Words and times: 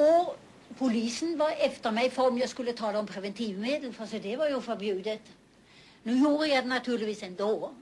Och 0.00 0.36
polisen 0.78 1.38
var 1.38 1.50
efter 1.50 1.90
mig 1.90 2.10
för 2.10 2.28
om 2.28 2.38
jag 2.38 2.48
skulle 2.48 2.72
tala 2.72 2.98
om 2.98 3.06
preventivmedel, 3.06 3.92
för 3.92 4.06
så 4.06 4.18
det 4.18 4.36
var 4.36 4.48
ju 4.48 4.60
förbjudet. 4.60 5.22
Nu 6.02 6.18
gjorde 6.18 6.46
jag 6.46 6.64
det 6.64 6.68
naturligtvis 6.68 7.22
ändå. 7.22 7.74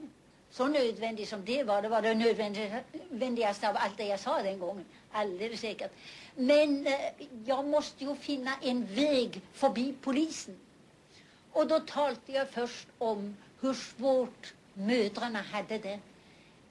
Så 0.51 0.67
nödvändigt 0.67 1.29
som 1.29 1.45
det 1.45 1.63
var, 1.63 1.81
det 1.81 1.89
var 1.89 2.01
det 2.01 2.15
nödvändigaste 2.15 3.69
av 3.69 3.75
allt 3.77 3.97
det 3.97 4.05
jag 4.05 4.19
sa 4.19 4.43
den 4.43 4.59
gången. 4.59 4.85
Alldeles 5.11 5.59
säkert. 5.59 5.91
Men 6.35 6.87
eh, 6.87 6.93
jag 7.45 7.65
måste 7.65 8.03
ju 8.03 8.15
finna 8.15 8.51
en 8.61 8.85
väg 8.95 9.41
förbi 9.53 9.93
polisen. 10.01 10.59
Och 11.51 11.67
då 11.67 11.79
talade 11.79 12.19
jag 12.25 12.49
först 12.49 12.87
om 12.97 13.37
hur 13.61 13.73
svårt 13.73 14.53
mödrarna 14.73 15.41
hade 15.41 15.77
det. 15.77 15.99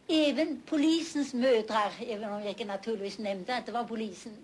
Även 0.08 0.62
polisens 0.66 1.34
mödrar, 1.34 1.92
även 2.00 2.32
om 2.32 2.40
jag 2.40 2.48
inte 2.48 2.64
naturligtvis 2.64 3.18
nämnde 3.18 3.56
att 3.56 3.66
det 3.66 3.72
var 3.72 3.84
polisen. 3.84 4.36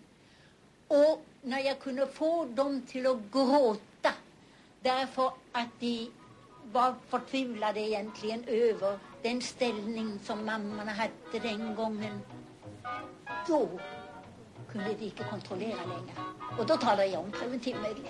Och 0.89 1.25
när 1.43 1.61
jag 1.61 1.79
kunde 1.79 2.07
få 2.07 2.45
dem 2.45 2.83
till 2.87 3.07
att 3.07 3.19
gråta 3.33 4.13
därför 4.83 5.33
att 5.53 5.69
de 5.81 6.11
var 6.73 6.95
förtvivlade 7.09 7.81
egentligen 7.81 8.45
över 8.47 8.99
den 9.23 9.43
ställning 9.43 10.19
som 10.25 10.47
mammorna 10.47 10.93
hade 10.93 11.49
den 11.49 11.75
gången. 11.75 12.21
Då 13.49 13.69
kunde 14.73 14.95
de 14.95 15.05
inte 15.05 15.25
kontrollera 15.25 15.81
längre. 15.81 16.13
Och 16.59 16.67
då 16.67 16.77
talade 16.77 17.07
jag 17.07 17.21
om 17.21 17.31
preventivmedel. 17.33 18.09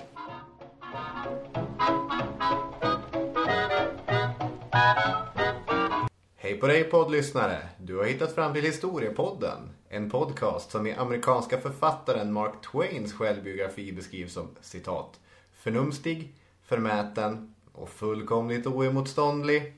Hej 6.54 6.60
på 6.60 6.66
dig 6.66 6.84
poddlyssnare! 6.84 7.58
Du 7.78 7.96
har 7.96 8.04
hittat 8.04 8.34
fram 8.34 8.54
till 8.54 8.62
Historiepodden. 8.62 9.58
En 9.88 10.10
podcast 10.10 10.70
som 10.70 10.86
i 10.86 10.92
amerikanska 10.92 11.60
författaren 11.60 12.32
Mark 12.32 12.52
Twains 12.72 13.12
självbiografi 13.12 13.92
beskrivs 13.92 14.32
som 14.32 14.48
citat 14.60 15.20
förnumstig, 15.52 16.34
förmäten 16.64 17.54
och 17.72 17.88
fullkomligt 17.88 18.66
oemotståndlig. 18.66 19.74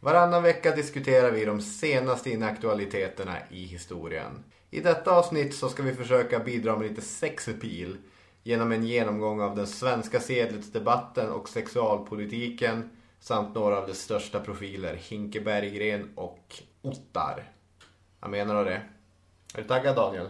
Varannan 0.00 0.42
vecka 0.42 0.76
diskuterar 0.76 1.30
vi 1.30 1.44
de 1.44 1.60
senaste 1.60 2.30
inaktualiteterna 2.30 3.36
i 3.50 3.64
historien. 3.64 4.44
I 4.70 4.80
detta 4.80 5.10
avsnitt 5.10 5.54
så 5.54 5.68
ska 5.68 5.82
vi 5.82 5.94
försöka 5.94 6.38
bidra 6.38 6.78
med 6.78 6.88
lite 6.88 7.02
sexappeal 7.02 7.96
genom 8.42 8.72
en 8.72 8.84
genomgång 8.84 9.40
av 9.40 9.56
den 9.56 9.66
svenska 9.66 10.20
sedlighetsdebatten 10.20 11.30
och 11.30 11.48
sexualpolitiken 11.48 12.90
samt 13.24 13.54
några 13.54 13.78
av 13.78 13.86
de 13.86 13.94
största 13.94 14.40
profiler, 14.40 14.94
Hinke 14.94 15.40
Berggren 15.40 16.10
och 16.14 16.62
Ottar. 16.82 17.52
Jag 18.20 18.30
menar 18.30 18.64
du 18.64 18.70
det? 18.70 18.82
Är 19.54 19.62
du 19.62 19.68
taggad 19.68 19.96
Daniel? 19.96 20.28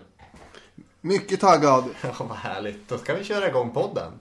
Mycket 1.01 1.41
taggad. 1.41 1.85
Ja, 2.03 2.15
vad 2.19 2.37
härligt. 2.37 2.89
Då 2.89 2.99
ska 2.99 3.15
vi 3.15 3.25
köra 3.25 3.49
igång 3.49 3.71
podden. 3.71 4.13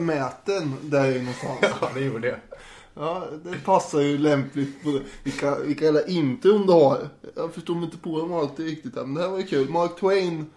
Förmäten 0.00 0.76
där 0.82 1.18
någonstans? 1.18 1.58
Ja, 1.80 1.88
det 1.94 2.00
gjorde 2.00 2.28
jag. 2.28 2.38
Ja, 2.94 3.24
det 3.44 3.64
passar 3.64 4.00
ju 4.00 4.18
lämpligt 4.18 4.82
på 4.82 5.00
vilka, 5.22 5.58
vilka 5.58 5.84
jävla 5.84 6.06
intron 6.06 6.66
du 6.66 6.72
har. 6.72 7.08
Jag 7.36 7.54
förstår 7.54 7.74
mig 7.74 7.84
inte 7.84 7.98
på 7.98 8.18
dem 8.18 8.32
alltid 8.32 8.66
riktigt 8.66 8.94
men 8.94 9.14
det 9.14 9.20
här 9.20 9.28
var 9.28 9.38
ju 9.38 9.46
kul. 9.46 9.68
Mark 9.68 10.00
Twain 10.00 10.50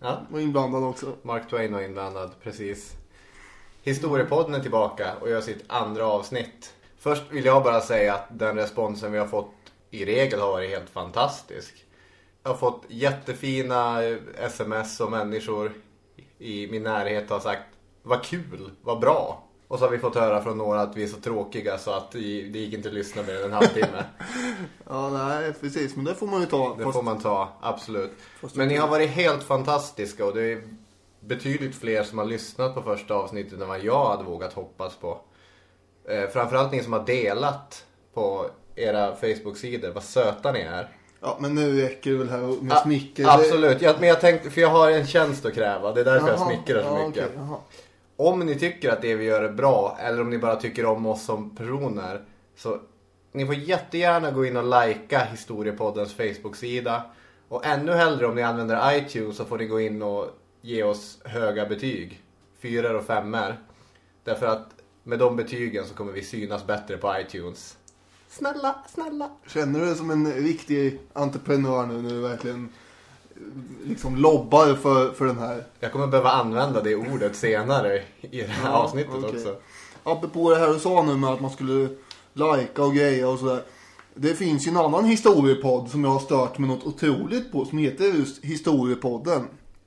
Ja, 0.00 0.22
var 0.30 0.40
inblandad 0.40 0.84
också. 0.84 1.12
Mark 1.22 1.50
Twain 1.50 1.72
var 1.72 1.80
inblandad, 1.80 2.30
precis. 2.42 2.92
Historiepodden 3.82 4.54
är 4.54 4.60
tillbaka 4.60 5.14
och 5.20 5.30
gör 5.30 5.40
sitt 5.40 5.64
andra 5.66 6.06
avsnitt. 6.06 6.74
Först 6.98 7.22
vill 7.30 7.44
jag 7.44 7.64
bara 7.64 7.80
säga 7.80 8.14
att 8.14 8.26
den 8.30 8.56
responsen 8.56 9.12
vi 9.12 9.18
har 9.18 9.26
fått 9.26 9.54
i 9.90 10.04
regel 10.04 10.40
har 10.40 10.48
varit 10.48 10.70
helt 10.70 10.90
fantastisk. 10.90 11.84
Jag 12.42 12.50
har 12.50 12.56
fått 12.56 12.82
jättefina 12.88 14.04
eh, 14.04 14.16
sms 14.38 15.00
och 15.00 15.10
människor 15.10 15.72
i 16.38 16.66
min 16.66 16.82
närhet 16.82 17.30
har 17.30 17.40
sagt 17.40 17.75
vad 18.06 18.22
kul, 18.24 18.70
vad 18.82 19.00
bra. 19.00 19.42
Och 19.68 19.78
så 19.78 19.84
har 19.84 19.90
vi 19.90 19.98
fått 19.98 20.14
höra 20.14 20.42
från 20.42 20.58
några 20.58 20.80
att 20.80 20.96
vi 20.96 21.02
är 21.02 21.06
så 21.06 21.16
tråkiga 21.20 21.78
så 21.78 21.90
att 21.90 22.10
det 22.12 22.18
gick 22.18 22.74
inte 22.74 22.88
att 22.88 22.94
lyssna 22.94 23.22
mer 23.22 23.36
än 23.36 23.44
en 23.44 23.52
halvtimme. 23.52 24.04
Ja, 24.88 25.08
nej 25.10 25.52
precis. 25.60 25.96
Men 25.96 26.04
det 26.04 26.14
får 26.14 26.26
man 26.26 26.40
ju 26.40 26.46
ta. 26.46 26.74
Det 26.78 26.84
Fast- 26.84 26.96
får 26.96 27.02
man 27.02 27.20
ta, 27.20 27.48
absolut. 27.60 28.10
Fast 28.40 28.56
Men 28.56 28.68
ni 28.68 28.76
har 28.76 28.88
varit 28.88 29.10
helt 29.10 29.42
fantastiska 29.42 30.24
och 30.26 30.34
det 30.34 30.52
är 30.52 30.62
betydligt 31.20 31.74
fler 31.76 32.02
som 32.02 32.18
har 32.18 32.24
lyssnat 32.24 32.74
på 32.74 32.82
första 32.82 33.14
avsnittet 33.14 33.60
än 33.60 33.68
vad 33.68 33.80
jag 33.80 34.08
hade 34.08 34.24
vågat 34.24 34.52
hoppas 34.52 34.96
på. 34.96 35.20
Eh, 36.08 36.28
framförallt 36.30 36.72
ni 36.72 36.82
som 36.82 36.92
har 36.92 37.04
delat 37.06 37.84
på 38.14 38.46
era 38.76 39.16
Facebook-sidor, 39.16 39.90
vad 39.90 40.02
söta 40.02 40.52
ni 40.52 40.60
är. 40.60 40.88
Ja, 41.20 41.36
men 41.40 41.54
nu 41.54 41.80
räcker 41.80 42.10
det 42.10 42.16
väl 42.16 42.30
här 42.30 42.62
med 42.62 42.72
A- 42.72 42.80
smicker. 42.82 43.26
Absolut, 43.28 43.82
ja, 43.82 43.94
men 44.00 44.08
jag 44.08 44.20
tänkte, 44.20 44.50
för 44.50 44.60
jag 44.60 44.68
har 44.68 44.90
en 44.90 45.06
tjänst 45.06 45.44
att 45.46 45.54
kräva, 45.54 45.92
det 45.92 46.00
är 46.00 46.04
därför 46.04 46.28
jag 46.28 46.40
smickrar 46.40 46.82
så 46.82 46.88
ja, 46.88 47.06
mycket. 47.08 47.30
jaha. 47.36 47.56
Om 48.16 48.40
ni 48.40 48.58
tycker 48.58 48.90
att 48.90 49.02
det 49.02 49.14
vi 49.14 49.24
gör 49.24 49.42
är 49.42 49.52
bra 49.52 49.98
eller 50.00 50.20
om 50.20 50.30
ni 50.30 50.38
bara 50.38 50.56
tycker 50.56 50.84
om 50.86 51.06
oss 51.06 51.24
som 51.24 51.56
personer 51.56 52.24
så 52.56 52.80
ni 53.32 53.46
får 53.46 53.54
jättegärna 53.54 54.30
gå 54.30 54.46
in 54.46 54.56
och 54.56 54.64
likea 54.64 55.24
Historiepoddens 55.24 56.14
Facebook-sida. 56.14 57.02
Och 57.48 57.66
ännu 57.66 57.92
hellre 57.92 58.26
om 58.26 58.34
ni 58.34 58.42
använder 58.42 58.96
iTunes 58.96 59.36
så 59.36 59.44
får 59.44 59.58
ni 59.58 59.66
gå 59.66 59.80
in 59.80 60.02
och 60.02 60.26
ge 60.60 60.82
oss 60.82 61.18
höga 61.24 61.66
betyg. 61.66 62.22
Fyror 62.58 62.94
och 62.94 63.04
femmor. 63.04 63.56
Därför 64.24 64.46
att 64.46 64.68
med 65.02 65.18
de 65.18 65.36
betygen 65.36 65.84
så 65.84 65.94
kommer 65.94 66.12
vi 66.12 66.22
synas 66.22 66.66
bättre 66.66 66.96
på 66.96 67.14
iTunes. 67.20 67.76
Snälla, 68.28 68.84
snälla. 68.88 69.30
Känner 69.46 69.80
du 69.80 69.86
dig 69.86 69.94
som 69.94 70.10
en 70.10 70.32
riktig 70.32 71.00
entreprenör 71.12 71.86
nu 71.86 72.02
när 72.02 72.10
du 72.10 72.20
verkligen 72.20 72.68
liksom 73.84 74.16
lobbar 74.16 74.74
för, 74.74 75.12
för 75.12 75.24
den 75.26 75.38
här? 75.38 75.64
Jag 75.80 75.92
kommer 75.92 76.06
behöva 76.06 76.30
använda 76.30 76.82
det 76.82 76.94
ordet 76.96 77.36
senare 77.36 78.02
i 78.20 78.40
det 78.40 78.46
här 78.46 78.70
Ja, 78.70 78.76
avsnittet 78.76 79.14
okej. 79.14 79.30
också. 79.30 79.56
apropå 80.04 80.50
det 80.50 80.56
här 80.56 80.68
du 80.72 80.78
sa 80.78 81.02
nu 81.02 81.16
med 81.16 81.30
att 81.30 81.40
man 81.40 81.50
skulle 81.50 81.88
lajka 82.32 82.84
och 82.84 82.94
greja 82.94 83.28
och 83.28 83.38
sådär. 83.38 83.62
Det 84.14 84.34
finns 84.34 84.66
ju 84.66 84.70
en 84.70 84.76
annan 84.76 85.04
historiepodd 85.04 85.90
som 85.90 86.04
jag 86.04 86.10
har 86.10 86.18
stört 86.20 86.58
med 86.58 86.68
något 86.68 86.86
otroligt 86.86 87.52
på 87.52 87.64
som 87.64 87.78
heter 87.78 88.04
just 88.04 88.44
Historiepodden. 88.44 89.42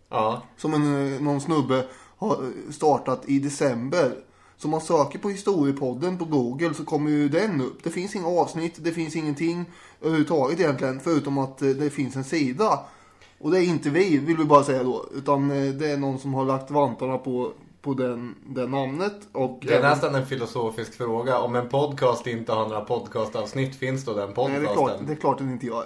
Ja. 0.10 0.42
Som 0.58 0.74
en, 0.74 1.16
någon 1.18 1.42
snubbe 1.42 1.86
har 2.18 2.38
startat 2.72 3.22
i 3.26 3.40
december. 3.40 4.12
Så 4.58 4.68
om 4.68 4.72
man 4.72 4.82
söker 4.82 5.20
på 5.20 5.30
historiepodden 5.30 6.18
på 6.18 6.26
Google 6.26 6.74
så 6.74 6.86
kommer 6.86 7.12
ju 7.12 7.30
den 7.30 7.62
upp. 7.62 7.84
Det 7.84 7.90
finns 7.90 8.16
inga 8.16 8.28
avsnitt, 8.28 8.74
det 8.78 8.92
finns 8.92 9.16
ingenting 9.16 9.66
överhuvudtaget 10.02 10.60
egentligen. 10.60 11.00
Förutom 11.00 11.38
att 11.38 11.62
eh, 11.62 11.70
det 11.70 11.90
finns 11.90 12.16
en 12.16 12.24
sida. 12.24 12.80
Och 13.40 13.52
det 13.52 13.60
är 13.60 13.64
inte 13.64 13.90
vi, 13.90 14.18
vill 14.18 14.38
vi 14.38 14.46
bara 14.46 14.64
säga 14.64 14.84
då. 14.84 15.06
Utan 15.16 15.52
eh, 15.52 15.74
det 15.74 15.92
är 15.92 15.98
någon 15.98 16.20
som 16.20 16.34
har 16.34 16.46
lagt 16.46 16.72
vantarna 16.72 17.18
på, 17.18 17.52
på 17.82 17.94
den, 17.94 18.36
den 18.48 18.72
namnet. 18.72 19.28
Och 19.32 19.60
Det 19.62 19.74
är 19.74 19.78
även- 19.80 19.90
nästan 19.92 20.16
en 20.16 20.26
filosofisk 20.26 20.94
fråga. 20.94 21.40
Om 21.40 21.56
en 21.56 21.70
podcast 21.70 22.28
inte 22.28 22.52
har 22.54 22.68
några 22.70 22.82
podcastavsnitt, 22.86 23.76
finns 23.76 24.06
då 24.06 24.14
den 24.14 24.26
Nej, 24.26 24.36
podcasten? 24.36 24.64
det 24.64 24.70
är, 24.72 24.76
klart, 24.76 25.08
det 25.08 25.12
är 25.14 25.16
klart 25.16 25.38
den 25.38 25.52
inte 25.52 25.66
gör. 25.66 25.84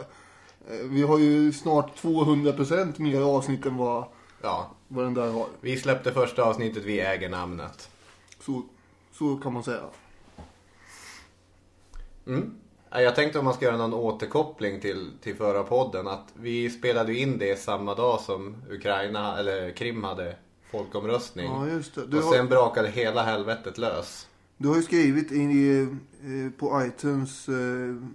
Eh, 0.69 0.75
Vi 0.83 1.01
har 1.03 1.19
ju 1.19 1.51
snart 1.53 2.01
200% 2.01 3.01
mer 3.01 3.21
avsnitt 3.21 3.65
än 3.65 3.77
vad, 3.77 4.05
Ja. 4.41 4.71
vad 4.87 5.05
den 5.05 5.13
där 5.13 5.31
har. 5.31 5.45
Vi 5.61 5.77
släppte 5.77 6.11
första 6.11 6.43
avsnittet, 6.43 6.83
vi 6.85 6.99
äger 6.99 7.29
namnet. 7.29 7.89
Så, 8.39 8.61
så 9.11 9.35
kan 9.35 9.53
man 9.53 9.63
säga. 9.63 9.81
Mm. 12.27 12.55
Ja, 12.93 13.01
Jag 13.01 13.15
tänkte 13.15 13.39
om 13.39 13.45
man 13.45 13.53
ska 13.53 13.65
göra 13.65 13.77
någon 13.77 13.93
återkoppling 13.93 14.79
till, 14.81 15.11
till 15.21 15.35
förra 15.35 15.63
podden. 15.63 16.07
Att 16.07 16.27
vi 16.33 16.69
spelade 16.69 17.15
in 17.17 17.37
det 17.37 17.59
samma 17.59 17.95
dag 17.95 18.19
som 18.19 18.55
Ukraina, 18.71 19.37
eller 19.39 19.71
Krim 19.71 20.03
hade 20.03 20.35
folkomröstning. 20.71 21.45
Ja, 21.45 21.67
just 21.67 21.95
det. 21.95 22.05
Du 22.07 22.17
och 22.17 22.23
har- 22.23 22.33
sen 22.33 22.47
brakade 22.49 22.87
hela 22.89 23.23
helvetet 23.23 23.77
lös. 23.77 24.27
Du 24.57 24.67
har 24.67 24.75
ju 24.75 24.81
skrivit 24.81 25.31
i, 25.31 25.79
eh, 25.81 26.59
på 26.59 26.81
iTunes 26.85 27.49
eh, 27.49 27.55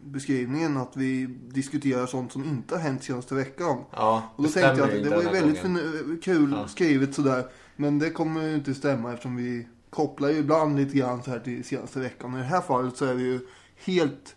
beskrivningen 0.05 0.77
att 0.77 0.97
vi 0.97 1.27
diskuterar 1.49 2.07
sånt 2.07 2.33
som 2.33 2.45
inte 2.45 2.75
har 2.75 2.83
hänt 2.83 3.05
senaste 3.05 3.35
veckan. 3.35 3.85
Ja, 3.93 4.23
Och 4.37 4.43
då 4.43 4.49
det 4.49 4.55
tänkte 4.55 4.81
jag 4.83 4.89
att 4.97 5.05
det 5.05 5.11
var 5.17 5.23
ju 5.23 5.29
väldigt 5.29 5.63
gången. 5.63 5.79
förnu- 5.79 6.21
kul 6.23 6.55
Ja. 6.57 6.69
skrivet 6.69 7.15
sådär. 7.15 7.45
Men 7.77 7.99
det 7.99 8.11
kommer 8.11 8.43
ju 8.49 8.55
inte 8.55 8.75
stämma 8.75 9.13
eftersom 9.13 9.37
vi 9.37 9.69
kopplar 9.91 10.29
ju 10.29 10.37
ibland 10.39 10.77
lite 10.77 10.99
grann 10.99 11.23
så 11.23 11.31
här 11.31 11.39
till 11.41 11.65
senaste 11.65 12.01
veckan. 12.01 12.33
Och 12.33 12.39
I 12.39 12.43
det 12.43 12.49
här 12.49 12.61
fallet 12.61 12.97
så 12.97 13.05
är 13.05 13.15
det 13.15 13.23
ju 13.23 13.41
helt 13.77 14.37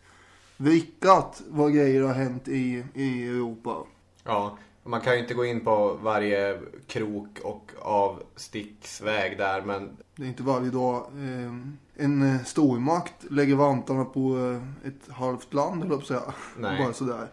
vrickat 0.62 1.42
vad 1.48 1.74
grejer 1.74 2.02
har 2.02 2.14
hänt 2.14 2.48
i, 2.48 2.86
i 2.94 3.28
Europa. 3.28 3.78
Ja, 4.24 4.58
man 4.84 5.02
kan 5.02 5.14
ju 5.14 5.20
inte 5.20 5.34
gå 5.34 5.46
in 5.46 5.64
på 5.64 5.94
varje 5.94 6.62
krok 6.88 7.40
och 7.44 7.72
avsticksväg 7.82 9.38
där, 9.38 9.62
men 9.62 9.98
Det 10.16 10.24
är 10.24 10.28
inte 10.28 10.44
varje 10.44 10.70
dag 10.70 11.06
eh, 11.16 11.54
en 11.96 12.36
eh, 12.36 12.44
stormakt 12.44 13.32
lägger 13.32 13.56
vantarna 13.56 14.06
på 14.06 14.38
eh, 14.38 14.88
ett 14.88 15.12
halvt 15.14 15.54
land, 15.54 15.84
eller 15.84 16.00
säga. 16.00 16.34
Nej. 16.58 16.84
Bara 16.84 16.94
sådär. 16.94 17.28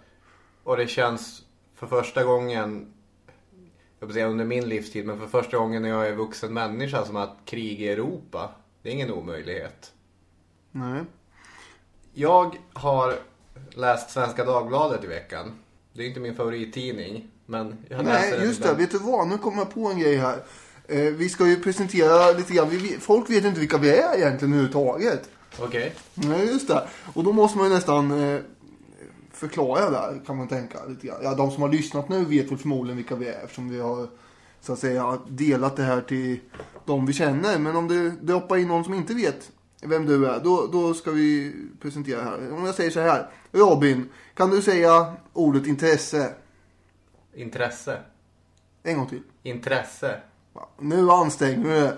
Och 0.62 0.76
det 0.76 0.86
känns 0.86 1.44
för 1.74 1.86
första 1.86 2.24
gången, 2.24 2.92
jag 4.00 4.12
säga 4.12 4.26
under 4.26 4.44
min 4.44 4.68
livstid, 4.68 5.06
men 5.06 5.18
för 5.18 5.26
första 5.26 5.58
gången 5.58 5.82
när 5.82 5.88
jag 5.88 6.08
är 6.08 6.14
vuxen 6.14 6.54
människa 6.54 7.04
som 7.04 7.16
att 7.16 7.36
krig 7.44 7.80
i 7.80 7.88
Europa, 7.88 8.50
det 8.82 8.88
är 8.88 8.92
ingen 8.92 9.12
omöjlighet. 9.12 9.92
Nej. 10.72 11.04
Jag 12.20 12.56
har 12.72 13.14
läst 13.70 14.10
Svenska 14.10 14.44
Dagbladet 14.44 15.04
i 15.04 15.06
veckan. 15.06 15.52
Det 15.92 16.02
är 16.02 16.06
inte 16.08 16.20
min 16.20 16.34
favorittidning, 16.34 17.28
men 17.46 17.76
jag 17.88 18.04
läser 18.04 18.36
Nej, 18.38 18.46
just 18.46 18.62
det. 18.62 18.74
Vet 18.74 18.90
du 18.90 18.98
vad? 18.98 19.28
Nu 19.28 19.38
kommer 19.38 19.58
jag 19.58 19.74
på 19.74 19.86
en 19.88 19.98
grej 19.98 20.16
här. 20.16 20.42
Eh, 20.88 20.98
vi 21.00 21.28
ska 21.28 21.46
ju 21.46 21.62
presentera 21.62 22.32
lite 22.32 22.52
grann. 22.54 22.68
Vi- 22.68 22.96
folk 23.00 23.30
vet 23.30 23.44
inte 23.44 23.60
vilka 23.60 23.78
vi 23.78 23.90
är 23.90 24.16
egentligen 24.16 24.52
överhuvudtaget. 24.52 25.30
Okej. 25.58 25.94
Nej, 26.14 26.46
just 26.46 26.68
det. 26.68 26.88
Och 27.14 27.24
då 27.24 27.32
måste 27.32 27.58
man 27.58 27.66
ju 27.68 27.74
nästan 27.74 28.10
eh, 28.34 28.40
förklara 29.32 29.90
där, 29.90 30.20
kan 30.26 30.36
man 30.36 30.48
tänka. 30.48 30.78
Lite 30.88 31.06
grann. 31.06 31.18
Ja, 31.22 31.34
de 31.34 31.50
som 31.50 31.62
har 31.62 31.68
lyssnat 31.68 32.08
nu 32.08 32.24
vet 32.24 32.50
väl 32.50 32.58
förmodligen 32.58 32.96
vilka 32.96 33.14
vi 33.14 33.28
är. 33.28 33.40
Eftersom 33.44 33.68
vi 33.68 33.80
har, 33.80 34.08
så 34.60 34.72
att 34.72 34.78
säga, 34.78 35.18
delat 35.28 35.76
det 35.76 35.82
här 35.82 36.00
till 36.00 36.40
de 36.86 37.06
vi 37.06 37.12
känner. 37.12 37.58
Men 37.58 37.76
om 37.76 37.88
det 37.88 38.10
droppar 38.10 38.56
in 38.56 38.68
någon 38.68 38.84
som 38.84 38.94
inte 38.94 39.14
vet 39.14 39.50
vem 39.82 40.06
du 40.06 40.26
är, 40.26 40.40
då, 40.40 40.66
då 40.72 40.94
ska 40.94 41.10
vi 41.10 41.54
presentera 41.80 42.22
här. 42.22 42.52
Om 42.52 42.64
jag 42.66 42.74
säger 42.74 42.90
så 42.90 43.00
här. 43.00 43.30
Robin, 43.52 44.08
kan 44.34 44.50
du 44.50 44.62
säga 44.62 45.12
ordet 45.32 45.66
intresse? 45.66 46.34
Intresse. 47.34 48.00
En 48.82 48.96
gång 48.98 49.06
till. 49.06 49.22
Intresse. 49.42 50.20
Ja, 50.54 50.68
Nu 50.78 51.10
anstränger 51.10 51.64
du 51.64 51.70
dig. 51.70 51.92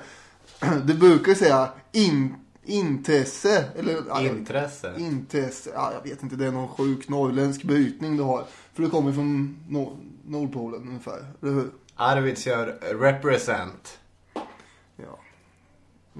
Du 0.84 0.94
brukar 0.94 1.34
säga 1.34 1.72
in, 1.92 2.34
intresse. 2.64 3.64
Eller, 3.76 4.26
Intresse. 4.26 4.94
Intresse. 4.98 5.70
Ja, 5.74 5.92
jag 5.94 6.10
vet 6.10 6.22
inte, 6.22 6.36
det 6.36 6.46
är 6.46 6.52
någon 6.52 6.68
sjuk 6.68 7.08
norrländsk 7.08 7.62
brytning 7.62 8.16
du 8.16 8.22
har. 8.22 8.44
För 8.74 8.82
du 8.82 8.90
kommer 8.90 9.12
från 9.12 9.58
nor- 9.68 9.96
Nordpolen 10.26 10.88
ungefär, 10.88 11.26
eller 11.42 11.52
hur? 11.52 11.70
Arvidsjaur 11.94 12.66
represent. 13.00 13.98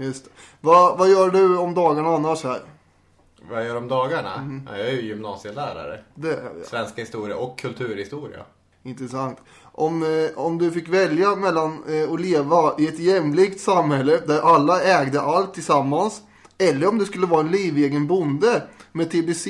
Just. 0.00 0.29
Vad, 0.61 0.99
vad 0.99 1.11
gör 1.11 1.31
du 1.31 1.58
om 1.58 1.75
dagarna 1.75 2.08
annars 2.08 2.44
här? 2.44 2.61
Vad 3.50 3.58
jag 3.58 3.67
gör 3.67 3.76
om 3.76 3.88
dagarna? 3.88 4.37
Mhm. 4.37 4.69
Ja, 4.73 4.79
jag 4.79 4.88
är 4.88 4.93
ju 4.93 5.02
gymnasielärare. 5.02 6.00
Det 6.14 6.29
är 6.29 6.43
jag. 6.43 6.67
Svenska 6.67 7.00
historia 7.00 7.37
och 7.37 7.58
kulturhistoria. 7.58 8.44
Intressant. 8.82 9.38
Om, 9.62 10.02
eh, 10.02 10.38
om 10.38 10.58
du 10.58 10.70
fick 10.70 10.88
välja 10.88 11.37
mellan 11.37 11.85
eh, 11.88 12.12
att 12.12 12.20
leva 12.20 12.75
i 12.79 12.88
ett 12.88 12.99
jämlikt 12.99 13.61
samhälle 13.61 14.20
där 14.26 14.41
alla 14.41 14.82
ägde 14.82 15.20
allt 15.20 15.55
tillsammans. 15.55 16.23
Eller 16.58 16.88
om 16.88 16.99
du 16.99 17.05
skulle 17.05 17.26
vara 17.26 17.41
en 17.41 17.50
livegen 17.50 18.06
bonde 18.06 18.62
med 18.93 19.11
TBC 19.11 19.47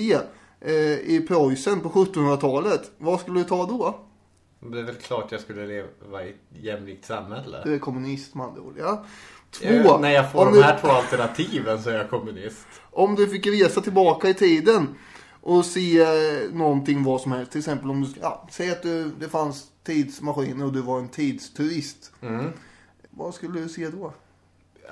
eh, 0.60 0.72
i 0.98 1.24
Preussen 1.28 1.80
på 1.80 1.88
1700-talet. 1.88 2.90
Vad 2.98 3.20
skulle 3.20 3.40
du 3.40 3.44
ta 3.44 3.66
då? 3.66 4.00
Det 4.60 4.78
är 4.78 4.82
väl 4.82 4.94
klart 4.94 5.32
jag 5.32 5.40
skulle 5.40 5.66
leva 5.66 6.24
i 6.24 6.30
ett 6.30 6.36
jämlikt 6.62 7.06
samhälle. 7.06 7.62
Du 7.64 7.74
är 7.74 7.78
kommunist 7.78 8.34
med 8.34 8.46
andra 8.46 8.62
ord, 8.62 8.74
ja. 8.78 9.04
Två. 9.50 9.98
När 9.98 10.10
jag 10.10 10.32
får 10.32 10.46
om 10.46 10.52
de 10.52 10.58
du, 10.58 10.62
här 10.62 10.78
två 10.80 10.88
alternativen 10.88 11.82
så 11.82 11.90
är 11.90 11.94
jag 11.94 12.10
kommunist. 12.10 12.66
Om 12.90 13.14
du 13.14 13.28
fick 13.28 13.46
resa 13.46 13.80
tillbaka 13.80 14.28
i 14.28 14.34
tiden 14.34 14.94
och 15.40 15.64
se 15.64 16.00
eh, 16.00 16.52
någonting 16.52 17.04
vad 17.04 17.20
som 17.20 17.32
helst. 17.32 17.52
Till 17.52 17.58
exempel 17.58 17.90
om 17.90 18.02
du, 18.02 18.08
ja, 18.20 18.48
säg 18.50 18.70
att 18.70 18.82
du, 18.82 19.10
det 19.10 19.28
fanns 19.28 19.66
tidsmaskiner 19.84 20.64
och 20.64 20.72
du 20.72 20.80
var 20.80 20.98
en 20.98 21.08
tidsturist. 21.08 22.12
Mm. 22.20 22.52
Vad 23.10 23.34
skulle 23.34 23.60
du 23.60 23.68
se 23.68 23.88
då? 23.88 24.12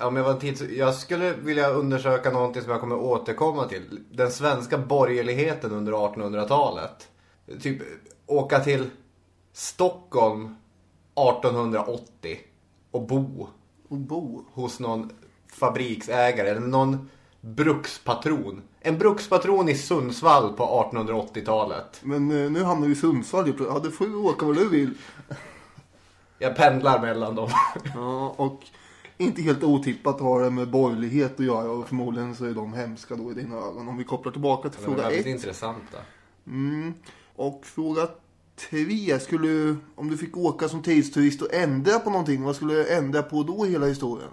Om 0.01 0.15
jag 0.15 0.23
var 0.23 0.31
en 0.31 0.39
tids... 0.39 0.61
Jag 0.61 0.95
skulle 0.95 1.33
vilja 1.33 1.69
undersöka 1.69 2.31
någonting 2.31 2.61
som 2.61 2.71
jag 2.71 2.81
kommer 2.81 2.95
återkomma 2.95 3.65
till. 3.65 4.03
Den 4.11 4.31
svenska 4.31 4.77
borgerligheten 4.77 5.71
under 5.71 5.93
1800-talet. 5.93 7.07
Typ 7.61 7.81
åka 8.25 8.59
till 8.59 8.89
Stockholm 9.53 10.55
1880 11.15 12.39
och 12.91 13.07
bo 13.07 13.47
Och 13.89 13.97
bo. 13.97 14.43
hos 14.53 14.79
någon 14.79 15.11
fabriksägare 15.47 16.49
eller 16.49 16.59
någon 16.61 17.09
brukspatron. 17.41 18.61
En 18.81 18.97
brukspatron 18.97 19.69
i 19.69 19.75
Sundsvall 19.75 20.53
på 20.53 20.89
1880-talet. 20.93 21.99
Men 22.03 22.31
eh, 22.43 22.51
nu 22.51 22.63
hamnar 22.63 22.87
vi 22.87 22.93
i 22.93 22.95
Sundsvall. 22.95 23.53
Ja, 23.59 23.79
du 23.83 23.91
får 23.91 24.07
ju 24.07 24.15
åka 24.15 24.45
vad 24.45 24.55
du 24.55 24.69
vill. 24.69 24.93
Jag 26.39 26.55
pendlar 26.55 27.01
mellan 27.01 27.35
dem. 27.35 27.49
Ja, 27.95 28.33
och 28.37 28.61
inte 29.17 29.41
helt 29.41 29.63
otippat 29.63 30.19
har 30.19 30.41
det 30.41 30.49
med 30.49 30.69
borgerlighet 30.69 31.39
att 31.39 31.45
göra. 31.45 31.71
Och 31.71 31.87
förmodligen 31.87 32.35
så 32.35 32.45
är 32.45 32.53
de 32.53 32.73
hemska 32.73 33.15
då 33.15 33.31
i 33.31 33.33
dina 33.33 33.55
ögon. 33.55 33.87
Om 33.87 33.97
vi 33.97 34.03
kopplar 34.03 34.31
tillbaka 34.31 34.69
till 34.69 34.79
De 34.79 34.83
är 34.91 34.95
fråga 34.95 35.01
väldigt 35.09 35.25
ett. 35.25 35.31
intressanta. 35.31 35.97
Mm. 36.47 36.93
Och 37.35 37.61
fråga 37.65 38.07
tre. 38.69 39.19
Skulle 39.19 39.47
du, 39.47 39.77
om 39.95 40.09
du 40.09 40.17
fick 40.17 40.37
åka 40.37 40.69
som 40.69 40.81
tidsturist 40.83 41.41
och 41.41 41.53
ändra 41.53 41.99
på 41.99 42.09
någonting. 42.09 42.43
Vad 42.43 42.55
skulle 42.55 42.73
du 42.73 42.89
ändra 42.93 43.23
på 43.23 43.43
då 43.43 43.65
i 43.65 43.71
hela 43.71 43.85
historien? 43.85 44.29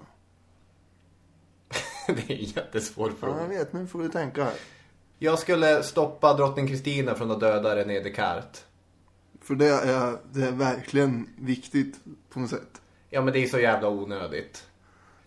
Det 2.06 2.12
är 2.12 2.38
en 2.38 2.45
jättesvår 2.45 3.11
Ja, 3.11 3.16
fråga. 3.26 3.42
jag 3.42 3.49
vet. 3.49 3.73
Nu 3.73 3.87
får 3.87 4.02
du 4.02 4.09
tänka 4.09 4.45
här. 4.45 4.52
Jag 5.18 5.38
skulle 5.38 5.83
stoppa 5.83 6.35
drottning 6.35 6.66
Kristina 6.68 7.14
från 7.14 7.30
att 7.30 7.40
döda 7.40 7.76
René 7.76 8.00
Descartes. 8.00 8.64
För 9.42 9.54
det 9.54 9.66
är, 9.68 10.16
det 10.33 10.47
är 10.47 10.52
verkligen 10.52 11.28
viktigt 11.38 11.97
på 12.30 12.40
något 12.40 12.50
sätt. 12.50 12.80
Ja 13.11 13.23
men 13.23 13.33
det 13.33 13.38
är 13.45 13.47
så 13.49 13.59
jävla 13.59 13.88
onödigt. 13.88 14.64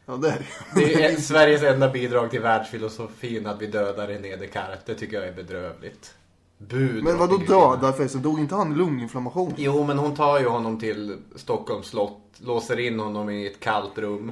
Ja, 0.06 0.16
det 0.16 0.30
är 0.30 0.46
Det 0.76 1.04
är 1.06 1.16
Sveriges 1.16 1.64
enda 1.64 1.90
bidrag 1.90 2.32
till 2.32 2.42
världsfilosofin 2.42 3.48
att 3.48 3.62
vi 3.62 3.68
dödar 3.68 4.08
René 4.08 4.36
Descartes. 4.36 4.80
Det 4.86 4.96
tycker 4.96 5.18
jag 5.20 5.28
är 5.28 5.34
bedrövligt. 5.34 6.16
Bu, 6.62 7.02
Men 7.04 7.18
vadå 7.18 7.38
döda 7.38 7.94
förresten? 7.94 8.22
Dog 8.22 8.40
inte 8.40 8.56
han 8.56 8.72
i 8.72 8.76
lunginflammation? 8.76 9.54
Jo, 9.58 9.84
men 9.84 9.98
hon 9.98 10.16
tar 10.16 10.40
ju 10.40 10.48
honom 10.48 10.80
till 10.80 11.18
Stockholms 11.36 11.88
slott, 11.88 12.22
låser 12.38 12.80
in 12.80 13.00
honom 13.00 13.30
i 13.30 13.48
ett 13.48 13.60
kallt 13.60 13.98
rum. 13.98 14.32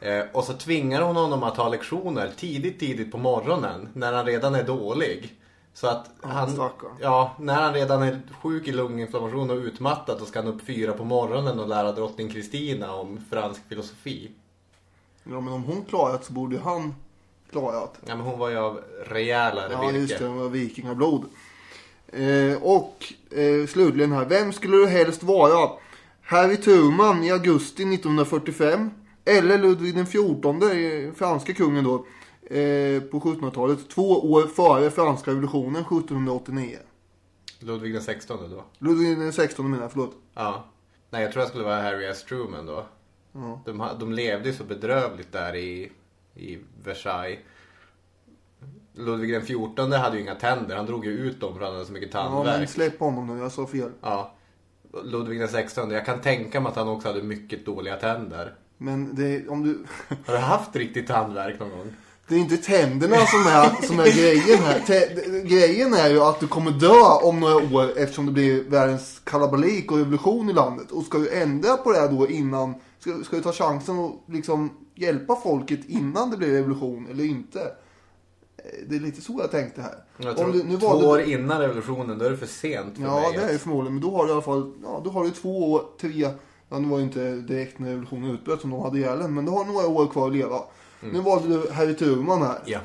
Eh, 0.00 0.22
och 0.32 0.44
så 0.44 0.52
tvingar 0.52 1.02
hon 1.02 1.16
honom 1.16 1.42
att 1.42 1.56
ha 1.56 1.68
lektioner 1.68 2.30
tidigt, 2.36 2.80
tidigt 2.80 3.12
på 3.12 3.18
morgonen. 3.18 3.88
När 3.92 4.12
han 4.12 4.26
redan 4.26 4.54
är 4.54 4.62
dålig. 4.64 5.34
Så 5.74 5.86
att 5.86 6.10
han, 6.20 6.50
stackarn. 6.50 6.90
ja, 7.00 7.32
när 7.38 7.62
han 7.62 7.74
redan 7.74 8.02
är 8.02 8.20
sjuk 8.42 8.68
i 8.68 8.72
lunginflammation 8.72 9.50
och 9.50 9.56
utmattad 9.56 10.18
så 10.18 10.24
ska 10.24 10.38
han 10.38 10.48
upp 10.48 10.62
fyra 10.66 10.92
på 10.92 11.04
morgonen 11.04 11.58
och 11.60 11.68
lära 11.68 11.92
drottning 11.92 12.28
Kristina 12.30 12.94
om 12.94 13.20
fransk 13.30 13.60
filosofi. 13.68 14.30
Ja, 15.24 15.40
men 15.40 15.52
om 15.52 15.62
hon 15.64 15.84
klarat 15.84 16.24
så 16.24 16.32
borde 16.32 16.58
han 16.58 16.94
klarat. 17.50 17.94
Ja, 18.06 18.16
men 18.16 18.26
hon 18.26 18.38
var 18.38 18.48
ju 18.48 18.56
av 18.56 18.80
rejälare 19.06 19.72
Ja, 19.72 19.80
virke. 19.80 19.98
just 19.98 20.18
det. 20.18 20.24
Det 20.24 20.30
var 20.30 20.48
vikingablod. 20.48 21.24
Eh, 22.12 22.62
och 22.62 23.12
eh, 23.30 23.66
slutligen 23.66 24.12
här. 24.12 24.24
Vem 24.24 24.52
skulle 24.52 24.76
du 24.76 24.86
helst 24.86 25.22
vara? 25.22 25.70
Harry 26.22 26.56
Truman 26.56 27.24
i 27.24 27.30
augusti 27.30 27.82
1945. 27.94 28.90
Eller 29.24 29.58
Ludvig 29.58 29.94
den 29.94 30.06
XIV, 30.06 30.62
eh, 30.62 31.12
franska 31.12 31.54
kungen 31.54 31.84
då. 31.84 31.94
Eh, 32.50 33.02
på 33.02 33.20
1700-talet. 33.20 33.90
Två 33.90 34.32
år 34.32 34.42
före 34.46 34.90
franska 34.90 35.30
revolutionen 35.30 35.82
1789. 35.82 36.78
Ludvig 37.60 37.92
den 37.92 38.02
16 38.02 38.50
då. 38.50 38.64
Ludvig 38.78 39.18
den 39.18 39.32
16 39.32 39.70
menar 39.70 39.84
jag, 39.84 39.92
förlåt. 39.92 40.14
Ja. 40.34 40.64
Nej, 41.10 41.22
jag 41.22 41.32
tror 41.32 41.42
jag 41.42 41.48
skulle 41.48 41.64
vara 41.64 41.82
Harry 41.82 42.06
S. 42.06 42.24
Truman 42.24 42.66
då. 42.66 42.86
Ja. 43.32 43.62
De, 43.64 43.88
de 44.00 44.12
levde 44.12 44.48
ju 44.48 44.54
så 44.54 44.64
bedrövligt 44.64 45.32
där 45.32 45.56
i, 45.56 45.92
i 46.34 46.58
Versailles. 46.84 47.38
Ludvig 48.98 49.32
den 49.32 49.42
14 49.42 49.92
hade 49.92 50.16
ju 50.16 50.22
inga 50.22 50.34
tänder. 50.34 50.76
Han 50.76 50.86
drog 50.86 51.04
ju 51.04 51.10
ut 51.10 51.40
dem 51.40 51.54
för 51.58 51.64
han 51.64 51.72
hade 51.74 51.86
så 51.86 51.92
mycket 51.92 52.10
Ja, 52.14 52.22
tandvärk. 52.22 52.58
men 52.58 52.68
släpp 52.68 53.00
honom 53.00 53.26
nu. 53.26 53.42
Jag 53.42 53.52
sa 53.52 53.66
fel. 53.66 53.90
Ja. 54.00 54.34
Ludvig 55.04 55.38
den 55.40 55.48
16. 55.48 55.90
Jag 55.90 56.06
kan 56.06 56.20
tänka 56.20 56.60
mig 56.60 56.70
att 56.70 56.76
han 56.76 56.88
också 56.88 57.08
hade 57.08 57.22
mycket 57.22 57.66
dåliga 57.66 57.96
tänder. 57.96 58.54
Men 58.78 59.14
det, 59.14 59.48
om 59.48 59.62
du... 59.64 59.84
Har 60.26 60.32
du 60.34 60.38
haft 60.40 60.76
riktigt 60.76 61.06
tandvärk 61.06 61.60
någon 61.60 61.70
gång? 61.70 61.86
Det 62.28 62.34
är 62.34 62.38
inte 62.38 62.56
tänderna 62.56 63.16
som 63.16 63.40
är, 63.40 63.86
som 63.86 64.00
är 64.00 64.04
grejen 64.16 64.58
här. 64.58 64.78
Tä- 64.80 65.42
grejen 65.46 65.94
är 65.94 66.10
ju 66.10 66.20
att 66.20 66.40
du 66.40 66.46
kommer 66.48 66.70
dö 66.70 67.00
om 67.22 67.40
några 67.40 67.56
år 67.56 67.98
eftersom 67.98 68.26
det 68.26 68.32
blir 68.32 68.64
världens 68.64 69.20
kalabalik 69.24 69.92
och 69.92 69.98
revolution 69.98 70.50
i 70.50 70.52
landet. 70.52 70.90
Och 70.90 71.02
ska 71.04 71.18
du 71.18 71.30
ändra 71.42 71.76
på 71.76 71.92
det 71.92 71.98
här 71.98 72.08
då 72.08 72.28
innan, 72.28 72.74
ska, 72.98 73.24
ska 73.24 73.36
du 73.36 73.42
ta 73.42 73.52
chansen 73.52 73.98
och 73.98 74.24
liksom 74.26 74.70
hjälpa 74.94 75.36
folket 75.36 75.80
innan 75.88 76.30
det 76.30 76.36
blir 76.36 76.48
revolution 76.52 77.06
eller 77.10 77.24
inte? 77.24 77.60
Det 78.88 78.96
är 78.96 79.00
lite 79.00 79.20
så 79.20 79.36
jag 79.38 79.50
tänkte 79.50 79.82
här. 79.82 79.94
Jag 80.16 80.36
tror, 80.36 80.46
Om 80.46 80.52
du, 80.52 80.64
nu 80.64 80.76
två 80.78 80.88
valde 80.88 81.06
år 81.06 81.20
innan 81.20 81.60
revolutionen, 81.60 82.18
då 82.18 82.24
är 82.24 82.30
det 82.30 82.36
för 82.36 82.46
sent 82.46 82.96
för 82.96 83.02
Ja, 83.02 83.20
mig. 83.20 83.32
det 83.36 83.42
är 83.42 83.52
det 83.52 83.58
förmodligen. 83.58 83.94
Men 83.94 84.02
då 84.10 84.16
har 84.16 84.24
du 84.24 84.30
i 84.30 84.32
alla 84.32 84.42
fall, 84.42 84.72
ja, 84.82 85.00
då 85.04 85.10
har 85.10 85.24
du 85.24 85.30
två 85.30 85.72
år, 85.72 85.82
tre, 86.00 86.30
ja 86.68 86.78
nu 86.78 86.88
var 86.88 86.98
ju 86.98 87.04
inte 87.04 87.30
direkt 87.34 87.78
när 87.78 87.88
revolutionen 87.88 88.30
utbröt 88.30 88.60
som 88.60 88.70
de 88.70 88.80
hade 88.80 88.98
ihjäl 88.98 89.28
men 89.28 89.44
du 89.44 89.50
har 89.50 89.64
några 89.64 89.86
år 89.86 90.06
kvar 90.06 90.26
att 90.26 90.32
leva. 90.34 90.60
Nu 91.00 91.20
valde 91.20 91.48
du 91.48 91.70
Harry 91.72 91.96
Turman 91.96 92.42
här. 92.42 92.58
Ja. 92.64 92.78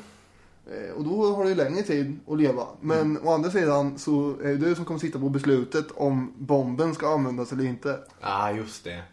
Eh, 0.71 0.95
Och 0.97 1.03
då 1.03 1.35
har 1.35 1.43
du 1.43 1.49
ju 1.49 1.55
längre 1.55 1.81
tid 1.83 2.19
att 2.27 2.37
leva. 2.37 2.67
Men 2.81 3.17
å 3.23 3.31
andra 3.31 3.49
sidan 3.51 3.97
så 3.99 4.33
är 4.43 4.47
det 4.47 4.55
du 4.57 4.75
som 4.75 4.85
kommer 4.85 4.99
sitta 4.99 5.19
på 5.19 5.29
beslutet 5.29 5.85
om 5.95 6.33
bomben 6.37 6.95
ska 6.95 7.13
användas 7.13 7.51
eller 7.51 7.63
inte. 7.65 7.99
ah, 8.21 8.51
just 8.51 8.83
det. 8.83 9.03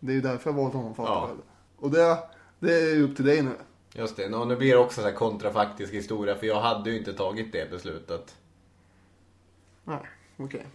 Det 0.00 0.12
är 0.12 0.14
ju 0.14 0.20
därför 0.20 0.50
jag 0.50 0.56
valt 0.56 0.74
honom 0.74 0.94
fattar 0.94 1.12
Ja. 1.12 1.30
Och 1.78 1.90
det, 1.90 2.18
det 2.58 2.74
är 2.74 3.02
upp 3.02 3.16
till 3.16 3.24
dig 3.24 3.42
nu. 3.42 3.50
Just 3.94 4.16
det. 4.16 4.34
Och 4.34 4.48
nu 4.48 4.56
blir 4.56 4.72
det 4.72 4.78
också 4.78 5.00
så 5.00 5.06
här 5.06 5.14
kontrafaktisk 5.14 5.92
historia, 5.92 6.36
för 6.36 6.46
jag 6.46 6.60
hade 6.60 6.90
ju 6.90 6.98
inte 6.98 7.12
tagit 7.12 7.52
det 7.52 7.70
beslutet. 7.70 8.36
Nej, 9.84 10.00
okej. 10.36 10.66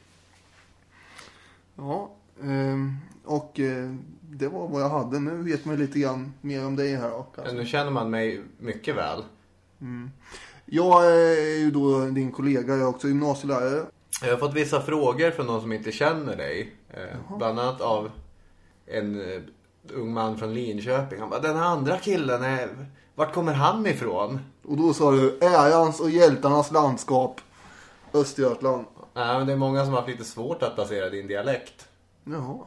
Ja, 1.76 2.12
ehm, 2.42 2.98
och 3.24 3.60
eh, 3.60 3.96
det 4.22 4.48
var 4.48 4.68
vad 4.68 4.82
jag 4.82 4.90
hade. 4.90 5.20
Nu 5.20 5.44
vet 5.44 5.66
man 5.66 5.76
lite 5.76 6.00
grann 6.00 6.34
mer 6.42 6.66
om 6.66 6.76
dig 6.76 6.96
här. 6.96 7.14
Och, 7.14 7.34
Men 7.36 7.46
alltså. 7.46 7.58
nu 7.58 7.66
känner 7.66 7.92
man 7.92 8.10
mig 8.10 8.42
mycket 8.58 8.96
väl. 8.96 9.24
Jag 10.66 11.06
är 11.06 11.58
ju 11.58 11.72
då 11.72 12.06
din 12.06 12.32
kollega, 12.32 12.74
jag 12.74 12.82
är 12.82 12.88
också 12.88 13.08
gymnasielärare. 13.08 13.86
Jag 14.22 14.32
har 14.32 14.38
fått 14.38 14.54
vissa 14.54 14.82
frågor 14.82 15.32
från 15.32 15.46
någon 15.46 15.62
som 15.62 15.74
inte 15.74 15.92
känner 15.92 16.36
dig. 16.36 16.76
Eh, 16.90 17.38
bland 17.38 17.60
annat 17.60 17.82
av 17.82 18.12
en 18.86 19.22
eh, 19.22 19.42
ung 19.94 20.14
man 20.14 20.38
från 20.38 20.54
Linköping. 20.54 21.20
Han 21.20 21.30
bara, 21.30 21.40
den 21.40 21.56
här 21.56 21.66
andra 21.66 21.98
killen, 21.98 22.44
är... 22.44 22.70
vart 23.16 23.34
kommer 23.34 23.54
han 23.54 23.88
ifrån? 23.88 24.40
Och 24.64 24.78
då 24.78 24.94
sa 24.94 25.12
du 25.12 25.38
ärans 25.42 26.00
och 26.00 26.10
hjältarnas 26.10 26.72
landskap, 26.72 27.42
Östergötland. 28.14 28.86
Nej, 29.14 29.38
men 29.38 29.48
det 29.48 29.54
är 29.54 29.58
många 29.58 29.84
som 29.84 29.94
har 29.94 30.02
haft 30.02 30.12
lite 30.12 30.24
svårt 30.24 30.64
att 30.64 30.76
placera 30.76 31.10
din 31.10 31.28
dialekt. 31.28 31.88
Jaha. 32.24 32.58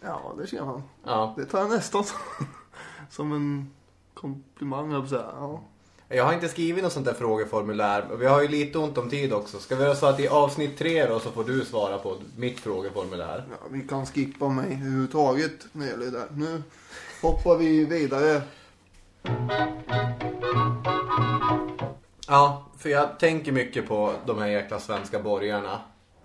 Ja, 0.00 0.34
det 0.38 0.46
ser 0.46 0.64
man. 0.64 0.82
Ja. 1.04 1.34
Det 1.36 1.44
tar 1.44 1.58
jag 1.58 1.70
nästan 1.70 2.04
som, 2.04 2.18
som 3.10 3.32
en 3.32 3.70
komplimang, 4.14 4.92
jag 4.92 5.08
säga. 5.08 5.30
Ja. 5.32 5.60
Jag 6.08 6.24
har 6.24 6.32
inte 6.32 6.48
skrivit 6.48 6.84
något 6.84 6.92
sånt 6.92 7.06
där 7.06 7.14
frågeformulär. 7.14 8.08
Vi 8.18 8.26
har 8.26 8.42
ju 8.42 8.48
lite 8.48 8.78
ont 8.78 8.98
om 8.98 9.10
tid 9.10 9.32
också. 9.32 9.58
Ska 9.58 9.76
vi 9.76 9.82
göra 9.84 9.94
så 9.94 10.06
att 10.06 10.20
i 10.20 10.28
avsnitt 10.28 10.78
tre 10.78 11.06
då 11.06 11.20
så 11.20 11.30
får 11.30 11.44
du 11.44 11.64
svara 11.64 11.98
på 11.98 12.16
mitt 12.36 12.60
frågeformulär? 12.60 13.44
Ja, 13.50 13.56
vi 13.70 13.80
kan 13.80 14.06
skippa 14.06 14.48
mig 14.48 14.66
överhuvudtaget 14.66 15.66
när 15.72 15.84
det 15.84 15.90
gäller 15.90 16.04
det 16.04 16.10
där. 16.10 16.28
Nu 16.30 16.62
hoppar 17.22 17.56
vi 17.56 17.84
vidare. 17.84 18.42
Ja, 22.28 22.66
för 22.78 22.88
jag 22.88 23.18
tänker 23.18 23.52
mycket 23.52 23.88
på 23.88 24.12
de 24.26 24.38
här 24.38 24.46
jäkla 24.46 24.80
svenska 24.80 25.22
borgarna 25.22 25.80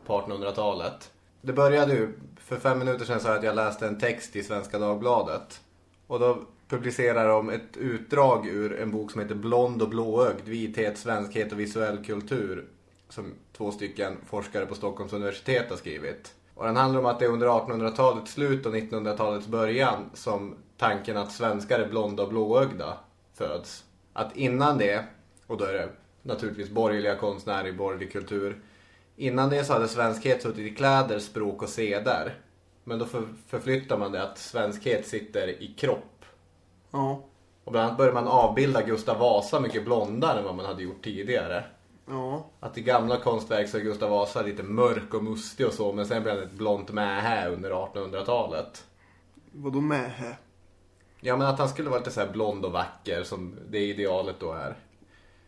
på 0.05 0.22
1800-talet. 0.22 1.12
Det 1.41 1.53
började 1.53 1.93
ju, 1.93 2.13
för 2.39 2.58
fem 2.58 2.79
minuter 2.79 3.05
sedan 3.05 3.20
sa 3.20 3.27
jag 3.27 3.38
att 3.38 3.43
jag 3.43 3.55
läste 3.55 3.88
en 3.88 4.00
text 4.00 4.36
i 4.36 4.43
Svenska 4.43 4.79
Dagbladet. 4.79 5.62
Och 6.08 6.20
då 6.20 6.38
publicerar 6.70 7.27
de 7.27 7.50
ett 7.50 7.77
utdrag 7.77 8.48
ur 8.48 8.79
en 8.79 8.91
bok 8.91 9.12
som 9.12 9.22
heter 9.22 9.36
Blond 9.36 9.81
och 9.81 9.89
blåögd, 9.89 10.48
vithet, 10.48 10.98
svenskhet 10.98 11.51
och 11.51 11.60
visuell 11.60 12.05
kultur. 12.05 12.67
Som 13.10 13.34
två 13.58 13.72
stycken 13.72 14.17
forskare 14.25 14.65
på 14.65 14.75
Stockholms 14.75 15.13
universitet 15.13 15.70
har 15.70 15.77
skrivit. 15.77 16.34
Och 16.55 16.65
den 16.65 16.75
handlar 16.75 17.00
om 17.00 17.05
att 17.05 17.20
det 17.20 17.25
är 17.25 17.29
under 17.29 17.48
1800-talets 17.48 18.31
slut 18.31 18.65
och 18.65 18.74
1900-talets 18.74 19.48
början 19.48 20.10
som 20.13 20.55
tanken 20.81 21.17
att 21.17 21.31
svenskar 21.31 21.79
är 21.79 21.89
blonda 21.89 22.23
och 22.23 22.29
blåögda 22.29 22.97
föds. 23.33 23.85
Att 24.13 24.38
innan 24.38 24.77
det, 24.77 25.05
och 25.47 25.57
då 25.57 25.65
är 25.65 25.73
det 25.73 25.89
naturligtvis 26.21 26.69
borgerliga 26.69 27.15
konstnärer 27.15 27.67
i 27.67 27.73
borgerlig 27.73 28.11
kultur. 28.11 28.61
Innan 29.15 29.50
det 29.50 29.63
så 29.63 29.73
hade 29.73 29.88
svenskhet 29.88 30.41
suttit 30.41 30.71
i 30.71 30.75
kläder, 30.75 31.19
språk 31.19 31.61
och 31.61 31.69
seder. 31.69 32.39
Men 32.83 33.00
då 33.00 33.05
för, 33.05 33.23
förflyttar 33.47 33.97
man 33.97 34.11
det 34.11 34.23
att 34.23 34.38
svenskhet 34.38 35.07
sitter 35.07 35.47
i 35.47 35.73
kropp. 35.77 36.25
Ja. 36.91 37.23
Och 37.63 37.71
bland 37.71 37.85
annat 37.85 37.97
började 37.97 38.21
man 38.21 38.27
avbilda 38.27 38.81
Gustav 38.81 39.19
Vasa 39.19 39.59
mycket 39.59 39.85
blondare 39.85 40.39
än 40.39 40.45
vad 40.45 40.55
man 40.55 40.65
hade 40.65 40.83
gjort 40.83 41.03
tidigare. 41.03 41.63
Ja. 42.07 42.45
Att 42.59 42.77
i 42.77 42.81
gamla 42.81 43.17
konstverk 43.17 43.69
så 43.69 43.77
är 43.77 43.81
Gustav 43.81 44.09
Vasa 44.09 44.41
lite 44.41 44.63
mörk 44.63 45.13
och 45.13 45.23
mustig 45.23 45.67
och 45.67 45.73
så, 45.73 45.93
men 45.93 46.05
sen 46.05 46.23
blev 46.23 46.35
han 46.35 46.43
ett 46.43 46.51
blont 46.51 46.91
mähä 46.91 47.50
under 47.50 47.71
1800-talet. 47.71 48.85
Vadå 49.51 49.81
med 49.81 50.11
här? 50.11 50.38
Ja, 51.21 51.37
men 51.37 51.47
att 51.47 51.59
han 51.59 51.69
skulle 51.69 51.89
vara 51.89 51.99
lite 51.99 52.11
så 52.11 52.19
här 52.19 52.27
blond 52.31 52.65
och 52.65 52.71
vacker 52.71 53.23
som 53.23 53.55
det 53.69 53.79
idealet 53.79 54.35
då 54.39 54.51
är. 54.53 54.75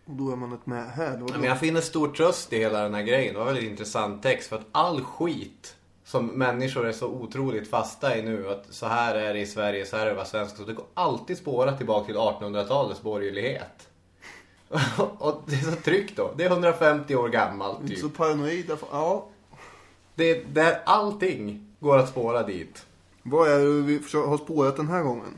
Och 0.06 0.13
då 0.15 0.32
är 0.32 0.36
man 0.36 0.53
ett 0.53 0.65
med 0.65 0.86
här. 0.92 1.18
Då, 1.18 1.25
Men 1.34 1.44
jag 1.44 1.60
finner 1.60 1.82
stor 1.82 2.08
tröst 2.08 2.53
i 2.53 2.58
hela 2.58 2.82
den 2.84 2.94
här 2.94 3.01
grejen. 3.01 3.34
Det 3.34 3.39
var 3.39 3.48
en 3.48 3.53
väldigt 3.53 3.72
intressant 3.72 4.24
text. 4.24 4.50
För 4.50 4.56
att 4.56 4.65
all 4.72 5.01
skit 5.03 5.75
som 6.06 6.25
människor 6.27 6.88
är 6.88 6.92
så 6.92 7.08
otroligt 7.08 7.70
fasta 7.70 8.18
i 8.18 8.22
nu. 8.22 8.50
Att 8.50 8.65
så 8.70 8.86
här 8.86 9.15
är 9.15 9.34
det 9.34 9.39
i 9.39 9.46
Sverige, 9.46 9.86
så 9.86 9.96
här 9.98 10.01
är 10.01 10.06
det 10.06 10.12
att 10.12 10.18
vara 10.18 10.25
svensk. 10.27 10.58
Så 10.58 10.63
det 10.63 10.74
går 10.74 10.86
alltid 10.94 11.38
spåra 11.38 11.77
tillbaka 11.77 12.06
till 12.06 12.15
1800-talets 12.15 13.01
borgerlighet. 13.01 13.89
Och 15.18 15.42
det 15.46 15.56
är 15.56 15.72
så 15.72 15.82
tryggt 15.82 16.18
då. 16.18 16.32
Det 16.38 16.44
är 16.44 16.50
150 16.50 17.15
år 17.15 17.30
gammalt 17.30 17.82
Inte 17.82 17.94
typ. 17.94 18.00
så 18.03 18.10
paranoid. 18.10 18.65
därför- 18.68 18.88
Ja. 18.92 19.27
Det 20.15 20.32
är 20.32 20.46
där 20.53 20.82
allting 20.86 21.68
går 21.80 21.98
att 21.98 22.10
spåra 22.10 22.44
dit. 22.44 22.86
Vad 23.24 23.48
är 23.51 23.60
det 23.60 23.82
vi 23.82 23.94
har 24.13 24.38
spårat 24.38 24.75
den 24.77 24.88
här 24.88 25.01
gången? 25.03 25.38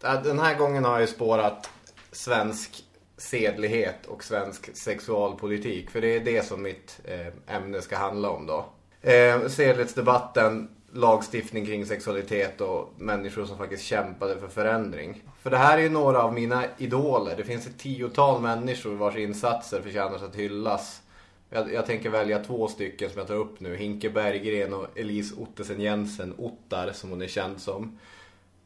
Den 0.00 0.38
här 0.38 0.58
gången 0.58 0.84
har 0.84 0.92
jag 0.92 1.00
ju 1.00 1.06
spårat 1.06 1.70
svensk 2.12 2.84
sedlighet 3.16 4.06
och 4.06 4.24
svensk 4.24 4.76
sexualpolitik. 4.76 5.90
För 5.90 6.00
det 6.00 6.16
är 6.16 6.20
det 6.20 6.46
som 6.46 6.62
mitt 6.62 7.00
eh, 7.04 7.56
ämne 7.56 7.82
ska 7.82 7.96
handla 7.96 8.30
om 8.30 8.46
då. 8.46 8.66
Eh, 9.02 9.48
sedlighetsdebatten, 9.48 10.68
lagstiftning 10.92 11.66
kring 11.66 11.86
sexualitet 11.86 12.60
och 12.60 12.92
människor 12.96 13.44
som 13.44 13.58
faktiskt 13.58 13.84
kämpade 13.84 14.40
för 14.40 14.48
förändring. 14.48 15.22
För 15.42 15.50
det 15.50 15.56
här 15.56 15.78
är 15.78 15.82
ju 15.82 15.88
några 15.88 16.22
av 16.22 16.34
mina 16.34 16.64
idoler. 16.78 17.36
Det 17.36 17.44
finns 17.44 17.66
ett 17.66 17.78
tiotal 17.78 18.40
människor 18.40 18.94
vars 18.94 19.16
insatser 19.16 19.82
förtjänar 19.82 20.24
att 20.24 20.36
hyllas. 20.36 21.02
Jag, 21.50 21.72
jag 21.72 21.86
tänker 21.86 22.10
välja 22.10 22.44
två 22.44 22.68
stycken 22.68 23.10
som 23.10 23.18
jag 23.18 23.28
tar 23.28 23.34
upp 23.34 23.60
nu. 23.60 23.76
Hinke 23.76 24.10
Berggren 24.10 24.74
och 24.74 24.98
Elise 24.98 25.34
Ottesen 25.38 25.80
Jensen, 25.80 26.34
Ottar 26.38 26.92
som 26.92 27.10
hon 27.10 27.22
är 27.22 27.26
känd 27.26 27.60
som. 27.60 27.98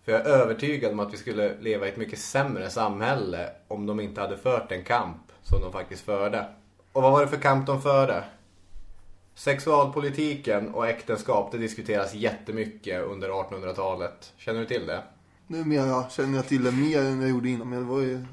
För 0.04 0.12
jag 0.12 0.21
är 0.21 0.25
övertygad 0.25 0.92
om 0.92 1.00
att 1.00 1.12
vi 1.12 1.16
skulle 1.16 1.61
leva 1.61 1.87
i 1.87 1.88
ett 1.88 1.97
mycket 1.97 2.18
sämre 2.18 2.71
samhälle 2.71 3.50
om 3.68 3.87
de 3.87 4.00
inte 4.00 4.21
hade 4.21 4.37
fört 4.37 4.73
en 4.73 4.85
kamp 4.85 5.32
som 5.42 5.61
de 5.61 5.73
faktiskt 5.73 6.04
förde. 6.04 6.47
Och 6.92 7.02
vad 7.02 7.12
var 7.12 7.21
det 7.21 7.28
för 7.28 7.37
kamp 7.37 7.66
de 7.66 7.82
förde? 7.82 8.25
Sexualpolitiken 9.35 10.75
och 10.75 10.87
äktenskap, 10.87 11.52
det 11.52 11.59
diskuteras 11.59 12.14
jättemycket 12.14 13.02
under 13.02 13.28
1800-talet. 13.28 14.32
Känner 14.37 14.61
du 14.61 14.66
till 14.66 14.87
det? 14.87 15.02
Numera 15.47 16.11
känner 16.11 16.37
jag 16.37 16.49
till 16.49 16.64
det 16.64 16.73
mer 16.73 17.00
än 17.00 17.21
jag 17.21 17.30
gjorde 17.30 17.49
innan. 17.49 17.71
Men 17.71 17.78
det 17.78 17.85
var 17.85 18.00
ju... 18.00 18.25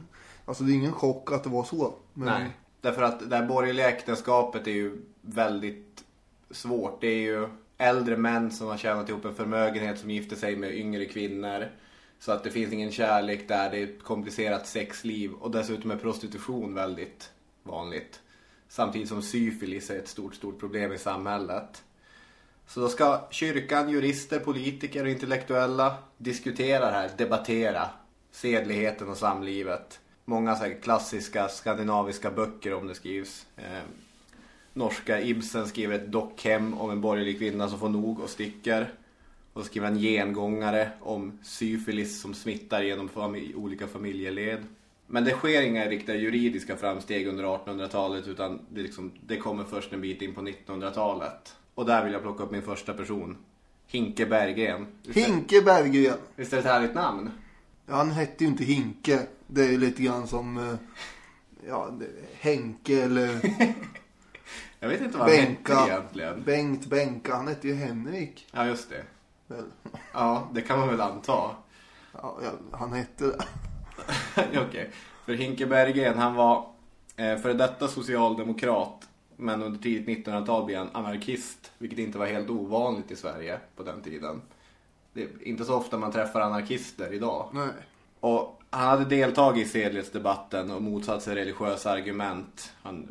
Alltså 0.46 0.64
det 0.64 0.72
är 0.72 0.76
ingen 0.76 0.94
chock 0.94 1.32
att 1.32 1.44
det 1.44 1.50
var 1.50 1.64
så. 1.64 1.94
Men... 2.14 2.42
Nej. 2.42 2.52
Därför 2.82 3.02
att 3.02 3.30
det 3.30 3.36
här 3.36 3.46
borgerliga 3.46 3.90
äktenskapet 3.90 4.68
är 4.68 4.72
ju 4.72 5.02
väldigt 5.22 6.04
svårt. 6.52 7.02
Det 7.02 7.08
är 7.08 7.22
ju 7.22 7.48
äldre 7.80 8.18
män 8.18 8.52
som 8.52 8.68
har 8.68 8.78
tjänat 8.78 9.10
ihop 9.10 9.26
en 9.26 9.36
förmögenhet 9.36 10.00
som 10.00 10.10
gifter 10.10 10.36
sig 10.36 10.56
med 10.56 10.76
yngre 10.76 11.06
kvinnor. 11.06 11.68
Så 12.20 12.32
att 12.32 12.44
det 12.44 12.52
finns 12.52 12.74
ingen 12.74 12.92
kärlek 12.92 13.48
där, 13.48 13.72
det 13.72 13.78
är 13.78 13.84
ett 13.84 14.04
komplicerat 14.04 14.68
sexliv 14.68 15.32
och 15.34 15.52
dessutom 15.52 15.92
är 15.92 15.98
prostitution 15.98 16.74
väldigt 16.74 17.32
vanligt. 17.64 18.22
Samtidigt 18.68 19.10
som 19.10 19.22
syfilis 19.22 19.90
är 19.90 20.00
ett 20.00 20.08
stort, 20.08 20.36
stort 20.36 20.60
problem 20.60 20.94
i 20.94 20.98
samhället. 20.98 21.84
Så 22.68 22.80
då 22.80 22.90
ska 22.90 23.28
kyrkan, 23.32 23.90
jurister, 23.90 24.40
politiker 24.40 25.04
och 25.04 25.10
intellektuella 25.10 25.98
diskutera 26.18 26.86
det 26.86 26.92
här, 26.92 27.12
debattera 27.18 27.90
sedligheten 28.32 29.10
och 29.10 29.18
samlivet. 29.18 30.00
Många 30.26 30.56
så 30.56 30.64
här 30.64 30.82
klassiska 30.82 31.48
skandinaviska 31.48 32.32
böcker 32.32 32.74
om 32.74 32.88
det 32.88 32.96
skrivs. 32.96 33.46
Eh, 33.58 33.84
Norska 34.74 35.22
Ibsen 35.22 35.68
skriver 35.68 35.96
ett 35.96 36.12
dockhem 36.12 36.74
om 36.74 36.90
en 36.92 37.02
borgerlig 37.02 37.38
kvinna 37.38 37.70
som 37.70 37.80
får 37.80 37.90
nog 37.90 38.20
och 38.20 38.30
sticker. 38.30 38.94
Och 39.54 39.62
så 39.62 39.68
skriver 39.68 39.88
han 39.88 39.98
gengångare 40.00 40.90
om 41.02 41.40
syfilis 41.44 42.22
som 42.22 42.34
smittar 42.34 42.82
genom 42.82 43.10
fami- 43.10 43.56
olika 43.56 43.88
familjeled. 43.88 44.60
Men 45.08 45.24
det 45.24 45.32
sker 45.32 45.62
inga 45.62 45.86
riktiga 45.86 46.16
juridiska 46.16 46.78
framsteg 46.78 47.28
under 47.28 47.44
1800-talet 47.44 48.28
utan 48.28 48.60
det, 48.70 48.82
liksom, 48.82 49.12
det 49.28 49.38
kommer 49.38 49.64
först 49.64 49.94
en 49.94 50.02
bit 50.02 50.22
in 50.22 50.34
på 50.34 50.42
1900-talet. 50.42 51.56
Och 51.76 51.86
där 51.86 52.04
vill 52.04 52.14
jag 52.14 52.22
plocka 52.22 52.44
upp 52.44 52.52
min 52.52 52.62
första 52.62 52.94
person. 52.94 53.38
Hinke 53.88 54.26
Berggren. 54.26 54.88
Hinke 55.14 55.62
Berggren. 55.62 56.18
Visst 56.36 56.54
är 56.54 56.58
det 56.58 56.62
ett 56.64 56.70
härligt 56.70 56.94
namn? 56.96 57.32
Ja, 57.86 57.96
han 57.96 58.12
hette 58.12 58.44
ju 58.44 58.50
inte 58.50 58.64
Hinke. 58.64 59.20
Det 59.48 59.62
är 59.66 59.78
lite 59.78 60.04
grann 60.04 60.28
som 60.28 60.58
eh, 60.58 60.76
ja, 61.68 61.92
Henke 62.40 63.04
eller 63.04 63.30
Jag 64.80 64.90
vet 64.90 65.02
inte 65.02 65.18
vad 65.18 65.30
han 65.30 65.38
hette 65.38 65.52
Benka. 65.54 65.86
egentligen. 65.88 66.44
Bengt 66.44 66.86
Benka. 66.86 67.36
Han 67.36 67.48
hette 67.48 67.68
ju 67.68 67.76
Henrik. 67.76 68.48
Ja, 68.52 68.66
just 68.66 68.90
det. 68.90 69.04
Väl. 69.48 69.66
Ja, 70.14 70.50
det 70.54 70.62
kan 70.62 70.80
man 70.80 70.88
väl 70.88 71.02
anta. 71.02 71.52
Ja, 72.14 72.38
han 72.72 72.94
hette 72.94 73.26
det. 73.26 74.60
Okej. 74.68 74.92
För 75.26 75.34
Hinke 75.34 75.66
Berggren, 75.66 76.18
han 76.18 76.36
var 76.36 76.66
eh, 77.16 77.38
före 77.38 77.54
detta 77.54 77.88
socialdemokrat. 77.88 79.08
Men 79.36 79.64
under 79.64 79.80
tidigt 79.80 80.28
1900-tal 80.28 80.66
blev 80.66 80.78
han 80.78 80.90
anarkist. 80.94 81.72
Vilket 81.78 82.00
inte 82.00 82.18
var 82.18 82.26
helt 82.26 82.50
ovanligt 82.50 83.12
i 83.12 83.16
Sverige 83.16 83.60
på 83.76 83.84
den 83.84 84.02
tiden. 84.02 84.42
Det 85.14 85.24
är 85.24 85.30
inte 85.42 85.66
så 85.66 85.76
ofta 85.76 85.98
man 85.98 86.12
träffar 86.12 86.42
anarkister 86.42 87.14
idag. 87.14 87.50
Nej. 87.54 87.70
Och 88.20 88.62
han 88.70 88.88
hade 88.88 89.06
deltagit 89.06 89.68
i 89.68 89.70
sedlighetsdebatten 89.70 90.72
och 90.72 90.82
motsatt 90.82 91.24
sig 91.24 91.36
religiösa 91.36 91.92
argument. 91.92 92.74
Han 92.84 93.08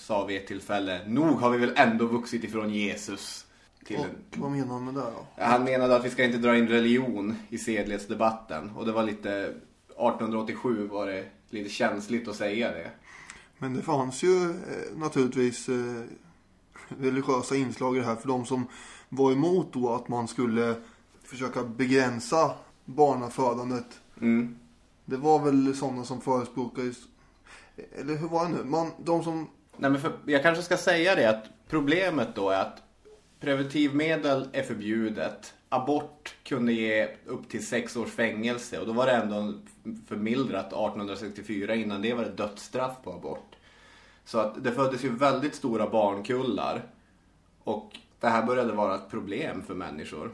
sa 0.00 0.24
vid 0.24 0.36
ett 0.36 0.46
tillfälle, 0.46 1.00
nog 1.06 1.38
har 1.40 1.50
vi 1.50 1.58
väl 1.58 1.72
ändå 1.76 2.06
vuxit 2.06 2.44
ifrån 2.44 2.70
Jesus. 2.70 3.46
Till 3.84 3.96
en 3.96 4.02
Och 4.02 4.38
vad 4.38 4.50
menar 4.50 4.74
han 4.74 4.84
med 4.84 4.94
det 4.94 5.00
då? 5.00 5.26
han 5.36 5.64
menade 5.64 5.96
att 5.96 6.04
vi 6.04 6.10
ska 6.10 6.24
inte 6.24 6.38
dra 6.38 6.56
in 6.56 6.68
religion 6.68 7.36
i 7.48 7.58
sedlighetsdebatten. 7.58 8.70
Och 8.70 8.86
det 8.86 8.92
var 8.92 9.02
lite, 9.02 9.30
1887 9.30 10.88
var 10.88 11.06
det 11.06 11.24
lite 11.50 11.70
känsligt 11.70 12.28
att 12.28 12.36
säga 12.36 12.70
det. 12.70 12.90
Men 13.58 13.74
det 13.74 13.82
fanns 13.82 14.22
ju 14.22 14.50
eh, 14.50 14.96
naturligtvis 14.96 15.68
eh, 15.68 16.02
religiösa 16.88 17.56
inslag 17.56 17.96
i 17.96 18.00
det 18.00 18.06
här 18.06 18.16
för 18.16 18.28
de 18.28 18.46
som 18.46 18.66
var 19.08 19.32
emot 19.32 19.72
då 19.72 19.94
att 19.94 20.08
man 20.08 20.28
skulle 20.28 20.74
försöka 21.24 21.64
begränsa 21.64 22.54
barnafödandet. 22.84 24.00
Mm. 24.20 24.58
Det 25.04 25.16
var 25.16 25.44
väl 25.44 25.76
sådana 25.76 26.04
som 26.04 26.20
förespråkade, 26.20 26.92
eller 27.92 28.16
hur 28.16 28.28
var 28.28 28.44
det 28.44 28.50
nu? 28.50 28.64
Man, 28.64 28.90
de 28.98 29.24
som, 29.24 29.48
Nej, 29.80 29.90
men 29.90 30.00
för, 30.00 30.12
jag 30.26 30.42
kanske 30.42 30.62
ska 30.62 30.76
säga 30.76 31.14
det 31.14 31.30
att 31.30 31.44
problemet 31.68 32.34
då 32.34 32.50
är 32.50 32.60
att 32.60 32.82
preventivmedel 33.40 34.48
är 34.52 34.62
förbjudet. 34.62 35.54
Abort 35.68 36.34
kunde 36.44 36.72
ge 36.72 37.08
upp 37.26 37.48
till 37.48 37.66
sex 37.66 37.96
års 37.96 38.10
fängelse 38.10 38.78
och 38.78 38.86
då 38.86 38.92
var 38.92 39.06
det 39.06 39.12
ändå 39.12 39.54
förmildrat 40.08 40.66
1864. 40.66 41.74
Innan 41.74 42.02
det 42.02 42.14
var 42.14 42.24
det 42.24 42.30
dödsstraff 42.30 42.92
på 43.04 43.12
abort. 43.12 43.56
Så 44.24 44.38
att 44.38 44.64
det 44.64 44.72
föddes 44.72 45.04
ju 45.04 45.16
väldigt 45.16 45.54
stora 45.54 45.90
barnkullar. 45.90 46.82
Och 47.64 47.98
det 48.20 48.28
här 48.28 48.46
började 48.46 48.72
vara 48.72 48.94
ett 48.94 49.10
problem 49.10 49.62
för 49.62 49.74
människor. 49.74 50.30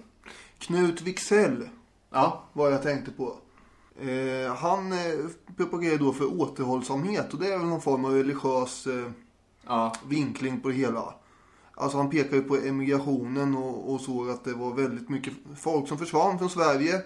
Knut 0.59 1.03
Wicksell 1.03 1.69
Ja, 2.11 2.43
vad 2.53 2.73
jag 2.73 2.83
tänkte 2.83 3.11
på. 3.11 3.37
Eh, 4.01 4.55
han 4.55 4.93
eh, 4.93 4.99
propagerar 5.57 5.99
då 5.99 6.13
för 6.13 6.41
återhållsamhet 6.41 7.33
och 7.33 7.41
det 7.41 7.53
är 7.53 7.59
väl 7.59 7.67
någon 7.67 7.81
form 7.81 8.05
av 8.05 8.13
religiös 8.13 8.87
eh, 8.87 9.11
ja, 9.67 9.95
vinkling 10.09 10.61
på 10.61 10.69
det 10.69 10.75
hela. 10.75 11.15
Alltså 11.75 11.99
han 11.99 12.11
pekar 12.11 12.37
ju 12.37 12.43
på 12.43 12.57
emigrationen 12.57 13.57
och, 13.57 13.95
och 13.95 14.01
såg 14.01 14.31
att 14.31 14.45
det 14.45 14.55
var 14.55 14.75
väldigt 14.75 15.09
mycket 15.09 15.33
folk 15.57 15.89
som 15.89 15.99
försvann 15.99 16.39
från 16.39 16.51
Sverige. 16.51 17.03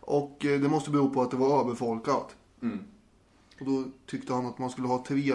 Och 0.00 0.44
eh, 0.44 0.60
det 0.60 0.68
måste 0.68 0.90
bero 0.90 1.10
på 1.10 1.22
att 1.22 1.30
det 1.30 1.36
var 1.36 1.60
överfolkat. 1.60 2.36
Mm. 2.62 2.78
Och 3.60 3.66
då 3.66 3.84
tyckte 4.06 4.32
han 4.32 4.46
att 4.46 4.58
man 4.58 4.70
skulle 4.70 4.88
ha 4.88 5.04
tre 5.08 5.34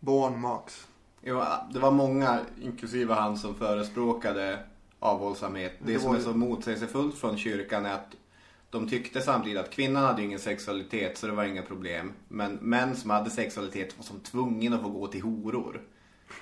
barn 0.00 0.40
max. 0.40 0.86
Jo, 1.22 1.42
det 1.72 1.78
var 1.78 1.90
många, 1.90 2.40
inklusive 2.62 3.14
han, 3.14 3.38
som 3.38 3.54
förespråkade 3.54 4.64
avhållsamhet. 4.98 5.72
Det, 5.78 5.92
Det 5.92 5.98
som 5.98 6.10
var 6.10 6.18
är 6.18 6.22
så 6.22 6.32
motsägelsefullt 6.32 7.14
från 7.14 7.38
kyrkan 7.38 7.86
är 7.86 7.94
att 7.94 8.16
de 8.70 8.88
tyckte 8.88 9.20
samtidigt 9.20 9.58
att 9.58 9.70
kvinnan 9.70 10.04
hade 10.04 10.22
ingen 10.22 10.38
sexualitet 10.38 11.18
så 11.18 11.26
det 11.26 11.32
var 11.32 11.44
inga 11.44 11.62
problem. 11.62 12.12
Men 12.28 12.52
män 12.54 12.96
som 12.96 13.10
hade 13.10 13.30
sexualitet 13.30 13.98
var 13.98 14.04
som 14.04 14.20
tvungen 14.20 14.72
att 14.72 14.82
få 14.82 14.88
gå 14.88 15.06
till 15.06 15.22
horor. 15.22 15.82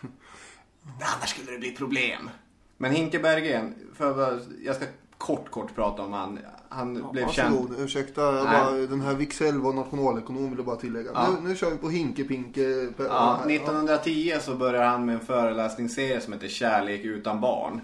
Annars 1.17 1.31
skulle 1.31 1.53
det 1.53 1.59
bli 1.59 1.71
problem. 1.71 2.31
Men 2.77 2.93
Hinke 2.93 3.19
Berggren, 3.19 3.75
för 3.95 4.41
jag 4.65 4.77
ska 4.77 4.87
kort 5.19 5.51
kort 5.51 5.75
prata 5.75 6.03
om 6.03 6.13
han. 6.13 6.39
Han 6.69 7.11
blev 7.13 7.29
känd. 7.29 7.75
Ursäkta. 7.79 8.21
Jag 8.21 8.45
bara, 8.45 8.71
den 8.71 9.01
här 9.01 9.15
Wicksell 9.15 9.59
var 9.59 9.73
nationalekonom 9.73 10.49
vill 10.49 10.59
jag 10.59 10.67
bara 10.67 10.77
tillägga. 10.77 11.11
Ja. 11.15 11.31
Nu, 11.31 11.49
nu 11.49 11.57
kör 11.57 11.71
vi 11.71 11.77
på 11.77 11.91
Hinke-Pinke. 11.91 12.93
Ja, 12.99 13.41
1910 13.47 14.35
så 14.41 14.55
börjar 14.55 14.85
han 14.85 15.07
med 15.07 15.15
en 15.15 15.21
föreläsningsserie 15.21 16.21
som 16.21 16.33
heter 16.33 16.49
Kärlek 16.49 17.05
utan 17.05 17.41
barn. 17.41 17.81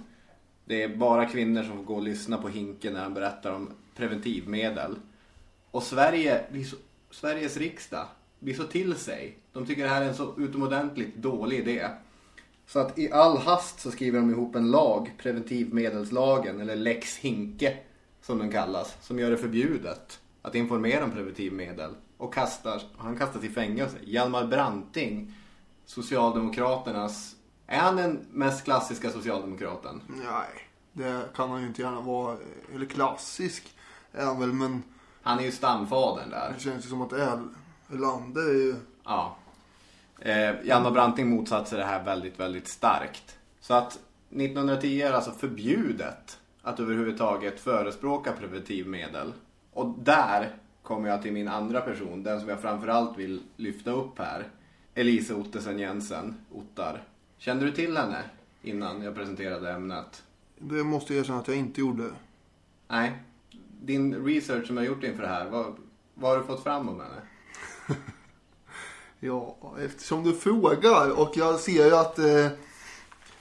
Det 0.64 0.82
är 0.82 0.96
bara 0.96 1.26
kvinnor 1.26 1.62
som 1.62 1.76
får 1.76 1.84
gå 1.84 1.94
och 1.94 2.02
lyssna 2.02 2.38
på 2.38 2.48
Hinke 2.48 2.90
när 2.90 3.02
han 3.02 3.14
berättar 3.14 3.52
om 3.52 3.70
preventivmedel. 3.96 4.96
Och 5.70 5.82
Sverige, 5.82 6.44
Sveriges 7.10 7.56
riksdag 7.56 8.06
blir 8.44 8.54
så 8.54 8.64
till 8.64 8.94
sig. 8.94 9.38
De 9.52 9.66
tycker 9.66 9.82
det 9.82 9.88
här 9.88 10.02
är 10.02 10.08
en 10.08 10.14
så 10.14 10.34
utomordentligt 10.38 11.16
dålig 11.16 11.58
idé. 11.58 11.88
Så 12.66 12.78
att 12.78 12.98
i 12.98 13.12
all 13.12 13.38
hast 13.38 13.80
så 13.80 13.90
skriver 13.90 14.20
de 14.20 14.30
ihop 14.30 14.54
en 14.56 14.70
lag, 14.70 15.12
preventivmedelslagen, 15.18 16.60
eller 16.60 16.76
lex 16.76 17.16
Hinke 17.16 17.76
som 18.22 18.38
den 18.38 18.50
kallas, 18.52 18.96
som 19.00 19.18
gör 19.18 19.30
det 19.30 19.36
förbjudet 19.38 20.20
att 20.42 20.54
informera 20.54 21.04
om 21.04 21.10
preventivmedel. 21.10 21.90
Och 22.16 22.34
kastar, 22.34 22.82
han 22.96 23.16
kastas 23.18 23.44
i 23.44 23.48
fängelse. 23.48 23.96
Hjalmar 24.04 24.46
Branting, 24.46 25.34
Socialdemokraternas, 25.86 27.36
är 27.66 27.78
han 27.78 27.96
den 27.96 28.26
mest 28.30 28.64
klassiska 28.64 29.10
socialdemokraten? 29.10 30.00
Nej, 30.08 30.48
det 30.92 31.22
kan 31.36 31.50
han 31.50 31.60
ju 31.60 31.66
inte 31.66 31.82
gärna 31.82 32.00
vara. 32.00 32.36
Eller 32.74 32.86
klassisk 32.86 33.76
är 34.12 34.24
han 34.24 34.40
väl, 34.40 34.52
men 34.52 34.82
Han 35.22 35.38
är 35.38 35.42
ju 35.44 35.50
stamfadern 35.52 36.30
där. 36.30 36.52
det 36.56 36.62
känns 36.62 36.84
ju 36.84 36.88
som 36.88 37.02
att 37.02 37.12
El- 37.12 37.48
Erlander 37.92 38.42
är 38.42 38.54
ju... 38.54 38.74
Ja. 39.04 39.36
Eh, 40.18 40.54
Hjalmar 40.64 40.90
Branting 40.90 41.28
motsatte 41.28 41.76
det 41.76 41.84
här 41.84 42.04
väldigt, 42.04 42.40
väldigt 42.40 42.68
starkt. 42.68 43.38
Så 43.60 43.74
att 43.74 43.98
1910 44.30 45.02
är 45.02 45.12
alltså 45.12 45.30
förbjudet 45.30 46.38
att 46.62 46.80
överhuvudtaget 46.80 47.60
förespråka 47.60 48.32
preventivmedel. 48.32 49.32
Och 49.72 49.94
där 49.98 50.56
kommer 50.82 51.08
jag 51.08 51.22
till 51.22 51.32
min 51.32 51.48
andra 51.48 51.80
person, 51.80 52.22
den 52.22 52.40
som 52.40 52.48
jag 52.48 52.60
framförallt 52.60 53.18
vill 53.18 53.42
lyfta 53.56 53.90
upp 53.90 54.18
här. 54.18 54.48
Elise 54.94 55.34
Ottesen 55.34 55.78
Jensen, 55.78 56.34
Ottar. 56.52 57.02
Kände 57.38 57.66
du 57.66 57.72
till 57.72 57.96
henne 57.96 58.22
innan 58.62 59.02
jag 59.02 59.14
presenterade 59.14 59.72
ämnet? 59.72 60.22
Det 60.58 60.84
måste 60.84 61.14
jag 61.14 61.20
erkänna 61.20 61.38
att 61.38 61.48
jag 61.48 61.56
inte 61.56 61.80
gjorde. 61.80 62.10
Nej. 62.88 63.12
Din 63.82 64.24
research 64.24 64.66
som 64.66 64.76
jag 64.76 64.86
gjort 64.86 65.04
inför 65.04 65.22
det 65.22 65.28
här, 65.28 65.50
vad, 65.50 65.76
vad 66.14 66.30
har 66.30 66.38
du 66.38 66.44
fått 66.44 66.62
fram 66.62 66.88
om 66.88 67.00
henne? 67.00 67.20
Ja, 69.20 69.56
eftersom 69.84 70.24
du 70.24 70.32
frågar 70.32 71.20
och 71.20 71.36
jag 71.36 71.60
ser 71.60 71.86
ju 71.86 71.96
att 71.96 72.18
eh, 72.18 72.46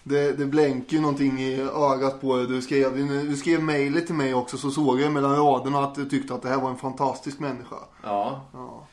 det, 0.03 0.31
det 0.31 0.45
blänker 0.45 0.95
ju 0.95 1.01
någonting 1.01 1.39
i 1.39 1.61
ögat 1.61 2.21
på 2.21 2.37
dig. 2.37 2.47
Du 2.47 2.61
skrev, 2.61 2.97
du 3.29 3.35
skrev 3.37 3.63
mejlet 3.63 4.05
till 4.05 4.15
mig 4.15 4.33
också 4.33 4.57
så 4.57 4.71
såg 4.71 5.01
jag 5.01 5.11
mellan 5.11 5.35
raderna 5.35 5.79
att 5.83 5.95
du 5.95 6.09
tyckte 6.09 6.33
att 6.33 6.41
det 6.41 6.49
här 6.49 6.57
var 6.61 6.69
en 6.69 6.77
fantastisk 6.77 7.39
människa. 7.39 7.75
Ja. 8.03 8.41
Ja. 8.53 8.87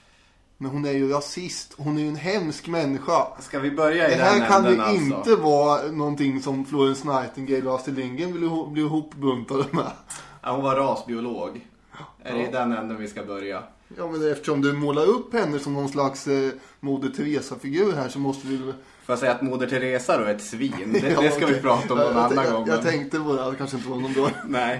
Men 0.57 0.71
hon 0.71 0.85
är 0.85 0.93
ju 0.93 1.09
rasist. 1.09 1.75
Hon 1.79 1.99
är 1.99 2.03
ju 2.03 2.09
en 2.09 2.17
hemsk 2.17 2.69
människa. 2.69 3.27
Ska 3.41 3.59
vi 3.59 3.71
börja 3.71 4.09
i 4.09 4.11
Det 4.11 4.17
den 4.17 4.27
här 4.27 4.49
kan 4.49 4.67
änden 4.67 4.75
ju 4.75 4.83
alltså? 4.83 5.31
inte 5.31 5.37
vara 5.43 5.83
någonting 5.93 6.43
som 6.43 6.65
Florence 6.65 7.09
Nightingale 7.09 7.71
och 7.71 7.75
Astrid 7.77 7.97
Lindgren 7.99 8.33
vill 8.33 8.67
bli 8.73 8.83
ihopbuntade 8.83 9.65
med. 9.71 9.91
Ja, 10.43 10.53
hon 10.53 10.65
var 10.65 10.77
rasbiolog. 10.77 11.67
Är 12.23 12.35
det 12.35 12.49
i 12.49 12.53
den 12.53 12.73
änden 12.73 12.97
vi 12.97 13.09
ska 13.09 13.25
börja? 13.25 13.63
Ja, 13.97 14.11
men 14.11 14.33
eftersom 14.33 14.61
du 14.61 14.73
målar 14.73 15.07
upp 15.07 15.33
henne 15.35 15.59
som 15.59 15.73
någon 15.75 15.89
slags 15.89 16.27
eh, 16.29 16.51
Moder 16.81 17.09
Teresa-figur 17.09 17.93
här 17.93 18.09
så 18.09 18.19
måste 18.19 18.47
vi... 18.47 18.57
väl- 18.57 18.75
Får 19.05 19.13
jag 19.13 19.19
säga 19.19 19.33
att 19.33 19.43
Moder 19.43 19.67
Teresa 19.67 20.19
då 20.19 20.25
är 20.25 20.35
ett 20.35 20.43
svin? 20.43 20.73
Det, 21.03 21.09
Ja, 21.11 21.21
det 21.21 21.31
ska 21.31 21.39
vi 21.47 21.53
okej. 21.53 21.63
prata 21.63 21.93
om 21.95 21.99
någon 21.99 22.13
jag, 22.17 22.17
annan 22.33 22.45
jag, 22.45 22.53
gång. 22.55 22.67
Jag 22.69 22.75
men- 22.75 22.85
tänkte 22.85 23.19
på 23.21 23.33
det, 23.37 23.51
det 23.51 23.57
kanske 23.57 23.77
inte 23.77 23.89
var 23.89 23.97
någon 23.97 24.13
bra 24.13 24.31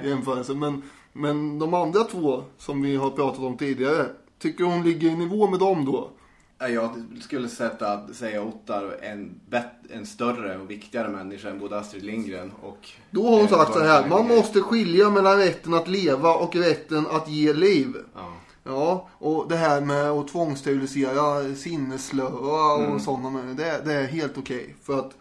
jämförelse. 0.05 0.55
Men 0.55 0.83
Men 1.13 1.59
de 1.59 1.75
andra 1.75 2.05
två 2.05 2.43
som 2.59 2.83
vi 2.83 2.97
har 2.97 3.11
pratat 3.11 3.41
om 3.41 3.57
tidigare, 3.57 4.07
tycker 4.39 4.65
hon 4.65 4.83
ligger 4.83 5.09
i 5.09 5.17
nivå 5.17 5.47
med 5.51 5.59
dem 5.61 5.85
då? 5.85 6.11
Ja, 6.59 6.69
Jag 6.69 6.91
skulle 7.23 7.49
sätta, 7.49 8.13
säga 8.15 8.43
Ottar 8.43 8.97
en, 9.03 9.41
bet, 9.49 9.65
en 9.91 10.07
större 10.07 10.59
och 10.59 10.71
viktigare 10.71 11.09
människa 11.09 11.49
än 11.51 11.59
både 11.59 11.79
Astrid 11.79 12.03
Lindgren 12.05 12.53
och... 12.63 12.89
Då 13.11 13.23
har 13.25 13.31
hon 13.31 13.41
eh, 13.41 13.49
sagt 13.49 13.73
så 13.73 13.81
här, 13.81 14.09
man 14.09 14.29
måste 14.29 14.61
skilja 14.61 15.11
mellan 15.11 15.39
rätten 15.39 15.75
att 15.75 15.89
leva 15.89 16.35
och 16.35 16.57
rätten 16.57 17.07
att 17.11 17.29
ge 17.29 17.53
liv. 17.53 17.95
Ja. 18.15 18.33
Ja, 18.65 19.09
och 19.19 19.49
det 19.49 19.57
här 19.57 19.81
med 19.81 20.11
att 20.11 20.29
tvångssterilisera 20.29 21.55
sinnesslöa 21.55 22.73
och 22.75 22.85
Mm. 22.85 23.01
sådana, 23.01 23.31
men 23.31 23.57
det, 23.57 23.83
det 23.85 23.93
är 23.95 24.07
helt 24.07 24.39
okej. 24.39 24.75
För 24.83 24.99
att 24.99 25.13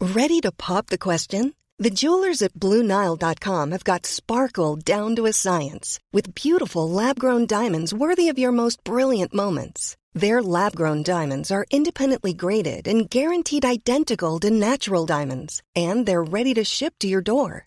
Ready 0.00 0.40
to 0.40 0.50
pop 0.52 0.86
the 0.88 0.98
question? 0.98 1.52
The 1.78 1.90
jewelers 1.90 2.42
at 2.42 2.52
BlueNile.com 2.54 3.72
have 3.72 3.84
got 3.84 4.06
sparkle 4.06 4.76
down 4.76 5.16
to 5.16 5.26
a 5.26 5.32
science 5.32 5.98
with 6.12 6.34
beautiful 6.34 6.88
lab 6.90 7.18
grown 7.18 7.46
diamonds 7.46 7.94
worthy 7.94 8.28
of 8.28 8.38
your 8.38 8.52
most 8.52 8.84
brilliant 8.84 9.32
moments. 9.34 9.96
Their 10.14 10.42
lab 10.42 10.76
grown 10.76 11.02
diamonds 11.02 11.50
are 11.50 11.64
independently 11.70 12.34
graded 12.34 12.86
and 12.86 13.08
guaranteed 13.08 13.64
identical 13.64 14.38
to 14.40 14.50
natural 14.50 15.06
diamonds, 15.06 15.62
and 15.74 16.04
they're 16.06 16.22
ready 16.22 16.54
to 16.54 16.64
ship 16.64 16.94
to 17.00 17.08
your 17.08 17.22
door. 17.22 17.66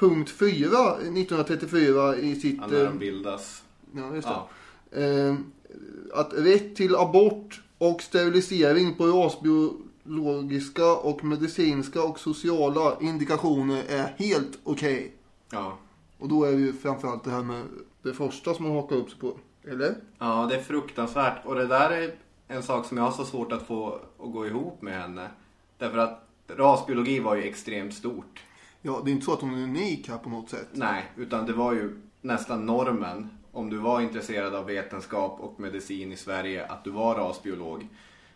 punkt 0.00 0.30
4 0.30 0.96
1934 0.96 2.16
i 2.16 2.36
sitt... 2.36 2.56
Ja, 2.60 2.66
när 2.66 2.84
eh, 2.84 2.84
de 2.84 2.98
bildas. 2.98 3.64
Ja, 3.92 4.14
just 4.14 4.28
Ja. 4.28 4.48
det. 4.90 5.28
Eh, 5.28 5.34
att 6.14 6.32
rätt 6.32 6.76
till 6.76 6.96
abort 6.96 7.62
och 7.78 8.02
sterilisering 8.02 8.94
på 8.94 9.06
rasbiologiska 9.06 10.92
och 10.92 11.24
medicinska 11.24 12.02
och 12.02 12.18
sociala 12.20 12.96
indikationer 13.00 13.84
är 13.88 14.14
helt 14.18 14.58
okej. 14.64 15.12
Ja. 15.50 15.78
Och 16.18 16.28
då 16.28 16.44
är 16.44 16.52
det 16.52 16.58
ju 16.58 16.72
framförallt 16.72 17.24
det 17.24 17.30
här 17.30 17.42
med 17.42 17.62
det 18.02 18.12
första 18.12 18.54
som 18.54 18.64
man 18.64 18.76
hakar 18.76 18.96
upp 18.96 19.10
sig 19.10 19.20
på. 19.20 19.36
Eller? 19.64 19.94
ja, 20.18 20.46
det 20.50 20.56
är 20.56 20.62
fruktansvärt. 20.62 21.46
Och 21.46 21.54
det 21.54 21.66
där 21.66 21.90
är 21.90 22.14
en 22.48 22.62
sak 22.62 22.86
som 22.86 22.96
jag 22.96 23.04
har 23.04 23.12
så 23.12 23.24
svårt 23.24 23.52
att 23.52 23.66
få 23.66 24.00
att 24.18 24.32
gå 24.32 24.46
ihop 24.46 24.82
med 24.82 25.00
henne. 25.02 25.30
Därför 25.78 25.98
att 25.98 26.26
rasbiologi 26.46 27.20
var 27.20 27.36
ju 27.36 27.42
extremt 27.42 27.94
stort. 27.94 28.42
Ja, 28.82 29.02
det 29.04 29.10
är 29.10 29.12
inte 29.12 29.24
så 29.24 29.32
att 29.32 29.40
hon 29.40 29.54
är 29.54 29.62
unik 29.62 30.08
här 30.08 30.18
på 30.18 30.28
något 30.28 30.50
sätt. 30.50 30.68
Nej, 30.72 31.04
utan 31.16 31.46
det 31.46 31.52
var 31.52 31.72
ju 31.72 32.00
nästan 32.20 32.66
normen 32.66 33.28
om 33.52 33.70
du 33.70 33.76
var 33.76 34.00
intresserad 34.00 34.54
av 34.54 34.66
vetenskap 34.66 35.40
och 35.40 35.60
medicin 35.60 36.12
i 36.12 36.16
Sverige 36.16 36.66
att 36.66 36.84
du 36.84 36.90
var 36.90 37.14
rasbiolog. 37.14 37.88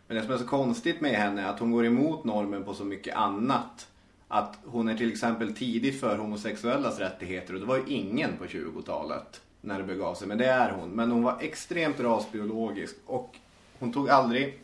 Men 0.06 0.16
det 0.16 0.22
som 0.22 0.32
är 0.32 0.38
så 0.38 0.46
konstigt 0.46 1.00
med 1.00 1.12
henne 1.12 1.42
är 1.42 1.46
att 1.46 1.60
hon 1.60 1.70
går 1.70 1.86
emot 1.86 2.24
normen 2.24 2.64
på 2.64 2.74
så 2.74 2.84
mycket 2.84 3.16
annat. 3.16 3.88
Att 4.28 4.58
hon 4.64 4.88
är 4.88 4.96
till 4.96 5.12
exempel 5.12 5.54
tidigt 5.54 6.00
för 6.00 6.18
homosexuellas 6.18 6.98
rättigheter 6.98 7.54
och 7.54 7.60
det 7.60 7.66
var 7.66 7.76
ju 7.76 7.84
ingen 7.86 8.36
på 8.36 8.44
20-talet 8.44 9.40
när 9.60 9.78
det 9.78 9.84
begav 9.84 10.14
sig. 10.14 10.28
Men 10.28 10.38
det 10.38 10.46
är 10.46 10.72
hon. 10.72 10.90
Men 10.90 11.10
hon 11.10 11.22
var 11.22 11.36
extremt 11.40 12.00
rasbiologisk 12.00 12.96
och 13.06 13.36
hon 13.78 13.92
tog 13.92 14.10
aldrig 14.10 14.58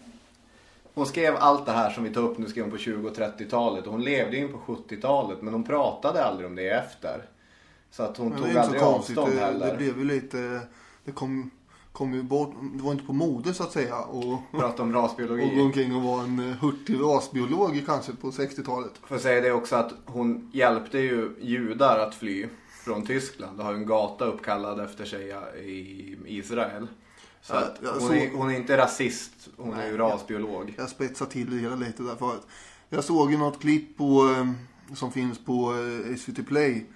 hon 0.94 1.06
skrev 1.06 1.36
allt 1.36 1.66
det 1.66 1.72
här 1.72 1.90
som 1.90 2.04
vi 2.04 2.10
tar 2.10 2.20
upp 2.22 2.38
nu 2.38 2.48
skrev 2.48 2.64
hon 2.64 2.70
på 2.72 2.78
20 2.78 3.08
och 3.08 3.16
30-talet 3.16 3.86
och 3.86 3.92
hon 3.92 4.04
levde 4.04 4.36
in 4.36 4.48
på 4.52 4.58
70-talet 4.74 5.42
men 5.42 5.52
hon 5.54 5.64
pratade 5.64 6.24
aldrig 6.24 6.46
om 6.46 6.54
det 6.56 6.70
efter. 6.70 7.24
Så 7.90 8.02
att 8.02 8.16
hon 8.16 8.28
Men 8.28 8.38
tog 8.42 8.56
aldrig 8.56 8.82
avstånd 8.82 9.32
Det, 9.32 9.40
heller. 9.40 9.70
det 9.70 9.76
blev 9.76 9.98
ju 9.98 10.04
lite... 10.04 10.60
Det 11.04 11.12
kom, 11.12 11.50
kom 11.92 12.14
ju 12.14 12.22
bort... 12.22 12.54
Det 12.74 12.82
var 12.82 12.92
inte 12.92 13.04
på 13.04 13.12
mode 13.12 13.54
så 13.54 13.62
att 13.62 13.72
säga. 13.72 13.96
Och, 13.98 14.38
Prata 14.50 14.82
om 14.82 14.92
rasbiologi. 14.92 15.44
och 15.50 15.56
gå 15.56 15.62
omkring 15.62 15.96
och 15.96 16.02
vara 16.02 16.22
en 16.22 16.38
eh, 16.50 16.56
hurtig 16.56 17.00
rasbiolog 17.00 17.82
kanske 17.86 18.12
på 18.12 18.30
60-talet. 18.30 18.90
Får 19.06 19.18
säga 19.18 19.40
det 19.40 19.52
också 19.52 19.76
att 19.76 19.92
hon 20.06 20.50
hjälpte 20.52 20.98
ju 20.98 21.30
judar 21.40 21.98
att 21.98 22.14
fly 22.14 22.46
från 22.84 23.06
Tyskland. 23.06 23.58
Det 23.58 23.64
har 23.64 23.72
ju 23.72 23.78
en 23.78 23.86
gata 23.86 24.24
uppkallad 24.24 24.80
efter 24.80 25.04
sig 25.04 25.34
i 25.64 26.16
Israel. 26.26 26.86
Så 27.42 27.54
att 27.54 27.78
jag 27.82 27.90
hon, 27.92 28.00
såg- 28.00 28.16
är, 28.16 28.30
hon 28.34 28.50
är 28.50 28.56
inte 28.56 28.76
rasist, 28.76 29.32
hon 29.56 29.72
är 29.72 29.76
Nej, 29.76 29.90
ju 29.90 29.96
ja. 29.96 30.04
rasbiolog. 30.08 30.74
Jag 30.78 30.88
spetsar 30.88 31.26
till 31.26 31.50
det 31.50 31.56
hela 31.62 31.74
lite 31.76 32.02
där 32.02 32.16
förut. 32.16 32.42
Jag 32.88 33.04
såg 33.04 33.32
ju 33.32 33.38
något 33.38 33.60
klipp 33.60 33.96
på, 33.98 34.34
eh, 34.36 34.94
som 34.96 35.12
finns 35.12 35.38
på 35.44 35.74
eh, 36.08 36.16
SVT 36.16 36.46
Play. 36.48 36.86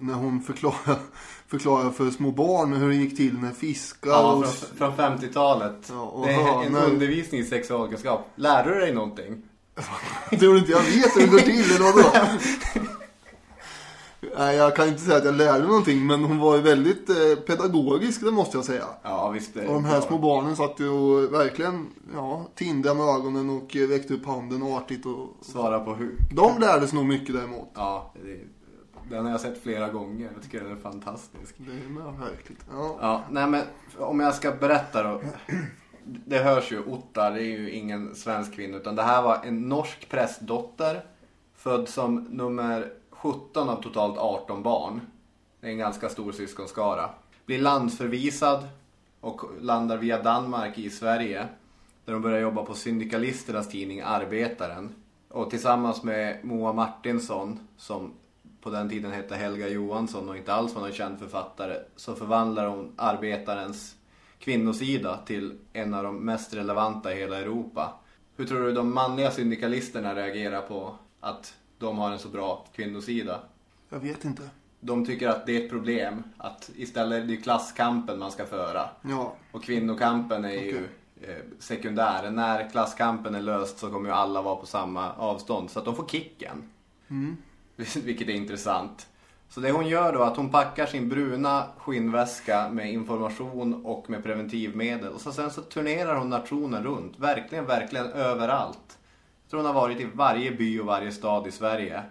När 0.00 0.14
hon 0.14 0.42
förklarar, 0.42 0.96
förklarar 1.48 1.90
för 1.90 2.10
små 2.10 2.30
barn 2.30 2.72
hur 2.72 2.88
det 2.88 2.94
gick 2.94 3.16
till 3.16 3.38
när 3.38 3.50
fiskar 3.52 4.10
Ja, 4.10 4.32
och... 4.32 4.46
från, 4.46 4.76
från 4.76 5.18
50-talet. 5.18 5.86
Ja, 5.88 6.22
det 6.26 6.32
är 6.32 6.62
en 6.64 6.74
hönor. 6.74 6.88
undervisning 6.90 7.40
i 7.40 7.44
sexualkunskap. 7.44 8.28
Lärde 8.36 8.74
du 8.74 8.80
dig 8.80 8.94
någonting? 8.94 9.42
Tror 10.38 10.52
du 10.52 10.58
inte 10.58 10.72
jag 10.72 10.82
vet 10.82 11.16
hur 11.16 11.20
det 11.20 11.26
går 11.26 11.38
till 11.38 11.70
eller 11.70 11.92
vadå? 11.92 12.28
Nej, 14.38 14.56
jag 14.56 14.76
kan 14.76 14.88
inte 14.88 15.00
säga 15.00 15.16
att 15.16 15.24
jag 15.24 15.34
lärde 15.34 15.58
mig 15.58 15.68
någonting. 15.68 16.06
Men 16.06 16.24
hon 16.24 16.38
var 16.38 16.56
ju 16.56 16.62
väldigt 16.62 17.10
eh, 17.10 17.44
pedagogisk, 17.46 18.20
det 18.20 18.30
måste 18.30 18.56
jag 18.56 18.64
säga. 18.64 18.84
Ja, 19.02 19.30
visst. 19.30 19.54
det 19.54 19.66
Och 19.66 19.74
de 19.74 19.84
här 19.84 20.00
små 20.00 20.18
barnen 20.18 20.56
satt 20.56 20.80
ju 20.80 20.88
och 20.88 21.32
verkligen 21.32 21.86
ja, 22.14 22.46
tindrade 22.54 22.98
med 22.98 23.06
ögonen 23.06 23.50
och 23.50 23.76
eh, 23.76 23.88
väckte 23.88 24.14
upp 24.14 24.26
handen 24.26 24.62
artigt. 24.62 25.06
Och... 25.06 25.28
Svara 25.40 25.80
på 25.80 25.94
hur. 25.94 26.16
De 26.32 26.60
lärde 26.60 26.86
sig 26.86 26.98
nog 26.98 27.06
mycket 27.06 27.34
däremot. 27.34 27.68
Ja, 27.74 28.12
det, 28.22 28.38
den 29.10 29.24
har 29.24 29.32
jag 29.32 29.40
sett 29.40 29.62
flera 29.62 29.88
gånger. 29.88 30.30
Jag 30.34 30.42
tycker 30.42 30.60
den 30.60 30.72
är 30.72 30.76
fantastisk. 30.76 31.54
Det 31.56 31.72
är 31.72 31.88
med 31.88 32.04
verkligt. 32.04 32.66
Ja. 32.70 32.98
Ja, 33.00 33.22
nej 33.30 33.46
men 33.46 33.62
om 33.98 34.20
jag 34.20 34.34
ska 34.34 34.52
berätta 34.52 35.02
då. 35.02 35.20
Det 36.04 36.38
hörs 36.38 36.72
ju, 36.72 36.84
Ottar, 36.84 37.30
det 37.30 37.40
är 37.40 37.58
ju 37.58 37.70
ingen 37.70 38.14
svensk 38.14 38.54
kvinna 38.54 38.76
utan 38.76 38.96
det 38.96 39.02
här 39.02 39.22
var 39.22 39.44
en 39.44 39.68
norsk 39.68 40.08
prästdotter. 40.10 41.04
Född 41.56 41.88
som 41.88 42.14
nummer 42.30 42.92
17 43.24 43.68
av 43.68 43.82
totalt 43.82 44.18
18 44.18 44.62
barn. 44.62 45.00
Det 45.60 45.66
är 45.66 45.70
en 45.70 45.78
ganska 45.78 46.08
stor 46.08 46.32
syskonskara. 46.32 47.10
Blir 47.46 47.58
landsförvisad 47.58 48.68
och 49.20 49.42
landar 49.60 49.96
via 49.96 50.22
Danmark 50.22 50.78
i 50.78 50.90
Sverige. 50.90 51.48
Där 52.04 52.12
de 52.12 52.22
börjar 52.22 52.40
jobba 52.40 52.64
på 52.64 52.74
syndikalisternas 52.74 53.68
tidning 53.68 54.00
Arbetaren. 54.00 54.94
Och 55.28 55.50
tillsammans 55.50 56.02
med 56.02 56.44
Moa 56.44 56.72
Martinsson 56.72 57.58
som 57.76 58.12
på 58.60 58.70
den 58.70 58.88
tiden 58.88 59.12
hette 59.12 59.36
Helga 59.36 59.68
Johansson 59.68 60.28
och 60.28 60.36
inte 60.36 60.54
alls 60.54 60.74
var 60.74 60.82
någon 60.82 60.92
känd 60.92 61.18
författare 61.18 61.76
så 61.96 62.14
förvandlar 62.14 62.66
hon 62.66 62.92
Arbetarens 62.96 63.96
kvinnosida 64.38 65.16
till 65.26 65.58
en 65.72 65.94
av 65.94 66.04
de 66.04 66.16
mest 66.16 66.54
relevanta 66.54 67.14
i 67.14 67.16
hela 67.16 67.38
Europa. 67.38 67.94
Hur 68.36 68.46
tror 68.46 68.66
du 68.66 68.72
de 68.72 68.94
manliga 68.94 69.30
syndikalisterna 69.30 70.14
reagerar 70.14 70.60
på 70.60 70.94
att 71.20 71.54
de 71.84 71.98
har 71.98 72.12
en 72.12 72.18
så 72.18 72.28
bra 72.28 72.64
kvinnosida? 72.76 73.40
Jag 73.88 73.98
vet 74.00 74.24
inte. 74.24 74.42
De 74.80 75.06
tycker 75.06 75.28
att 75.28 75.46
det 75.46 75.56
är 75.56 75.64
ett 75.64 75.70
problem, 75.70 76.22
att 76.38 76.70
istället 76.76 77.22
är 77.22 77.26
det 77.26 77.36
klasskampen 77.36 78.18
man 78.18 78.30
ska 78.32 78.46
föra. 78.46 78.88
Ja. 79.02 79.34
Och 79.52 79.64
kvinnokampen 79.64 80.44
är 80.44 80.50
ju 80.50 80.86
Okej. 81.20 81.30
eh, 81.30 81.42
sekundär. 81.58 82.30
När 82.30 82.70
klasskampen 82.70 83.34
är 83.34 83.40
löst 83.40 83.78
så 83.78 83.90
kommer 83.90 84.08
ju 84.08 84.14
alla 84.14 84.42
vara 84.42 84.56
på 84.56 84.66
samma 84.66 85.12
avstånd. 85.12 85.70
Så 85.70 85.78
att 85.78 85.84
de 85.84 85.96
får 85.96 86.06
kicken. 86.06 86.68
Vilket 88.04 88.28
är 88.28 88.32
intressant. 88.32 89.06
Så 89.48 89.60
det 89.60 89.70
hon 89.70 89.88
gör 89.88 90.12
då 90.12 90.22
är 90.22 90.26
att 90.26 90.36
hon 90.36 90.50
packar 90.50 90.86
sin 90.86 91.08
bruna 91.08 91.64
skinnväska 91.78 92.68
med 92.68 92.92
information 92.92 93.84
och 93.84 94.10
med 94.10 94.22
preventivmedel. 94.22 95.12
Och 95.12 95.20
så 95.20 95.32
sen 95.32 95.50
så 95.50 95.62
turnerar 95.62 96.16
hon 96.16 96.30
nationen 96.30 96.84
runt. 96.84 97.18
Verkligen, 97.18 97.66
verkligen 97.66 98.06
överallt. 98.06 98.98
Jag 99.44 99.50
tror 99.50 99.60
hon 99.60 99.66
har 99.66 99.82
varit 99.82 100.00
i 100.00 100.08
varje 100.14 100.50
by 100.50 100.80
och 100.80 100.86
varje 100.86 101.12
stad 101.12 101.46
i 101.46 101.50
Sverige. 101.50 102.02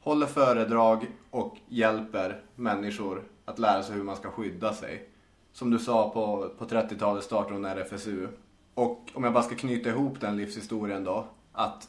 Håller 0.00 0.26
föredrag 0.26 1.06
och 1.30 1.56
hjälper 1.68 2.42
människor 2.54 3.24
att 3.44 3.58
lära 3.58 3.82
sig 3.82 3.94
hur 3.94 4.02
man 4.02 4.16
ska 4.16 4.30
skydda 4.30 4.74
sig. 4.74 5.08
Som 5.52 5.70
du 5.70 5.78
sa, 5.78 6.10
på, 6.10 6.50
på 6.58 6.64
30-talet 6.64 7.24
startade 7.24 7.54
hon 7.54 7.64
RFSU. 7.64 8.28
Och 8.74 9.10
om 9.14 9.24
jag 9.24 9.32
bara 9.32 9.42
ska 9.42 9.54
knyta 9.54 9.88
ihop 9.88 10.20
den 10.20 10.36
livshistorien 10.36 11.04
då. 11.04 11.26
Att 11.52 11.88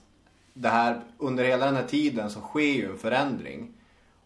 det 0.53 0.69
här, 0.69 1.01
under 1.17 1.43
hela 1.43 1.65
den 1.65 1.75
här 1.75 1.87
tiden 1.87 2.29
så 2.29 2.39
sker 2.39 2.73
ju 2.73 2.91
en 2.91 2.97
förändring. 2.97 3.73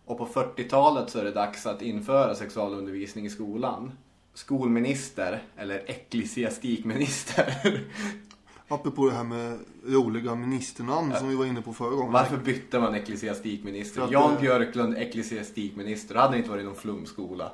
Och 0.06 0.18
på 0.18 0.26
40-talet 0.26 1.10
så 1.10 1.20
är 1.20 1.24
det 1.24 1.32
dags 1.32 1.66
att 1.66 1.82
införa 1.82 2.36
sexualundervisning 2.36 3.26
i 3.26 3.30
skolan. 3.30 3.92
Skolminister, 4.34 5.44
eller 5.58 5.84
ecklesiastikminister. 5.90 7.56
Apropå 8.68 9.06
det 9.10 9.16
här 9.16 9.24
med 9.24 9.60
roliga 9.86 10.36
ministernamn 10.36 11.14
som 11.16 11.30
vi 11.30 11.36
var 11.36 11.46
inne 11.46 11.62
på 11.62 11.74
förra 11.74 11.90
gången. 11.96 12.12
Varför 12.12 12.38
bytte 12.38 12.80
man 12.80 12.96
ecklesiastikminister? 12.96 14.08
Jan 14.12 14.34
det- 14.36 14.42
Björklund, 14.42 14.98
ecklesiastikminister. 14.98 16.16
Hade 16.16 16.38
inte 16.38 16.50
varit 16.50 16.66
någon 16.66 16.76
flumskola. 16.76 17.52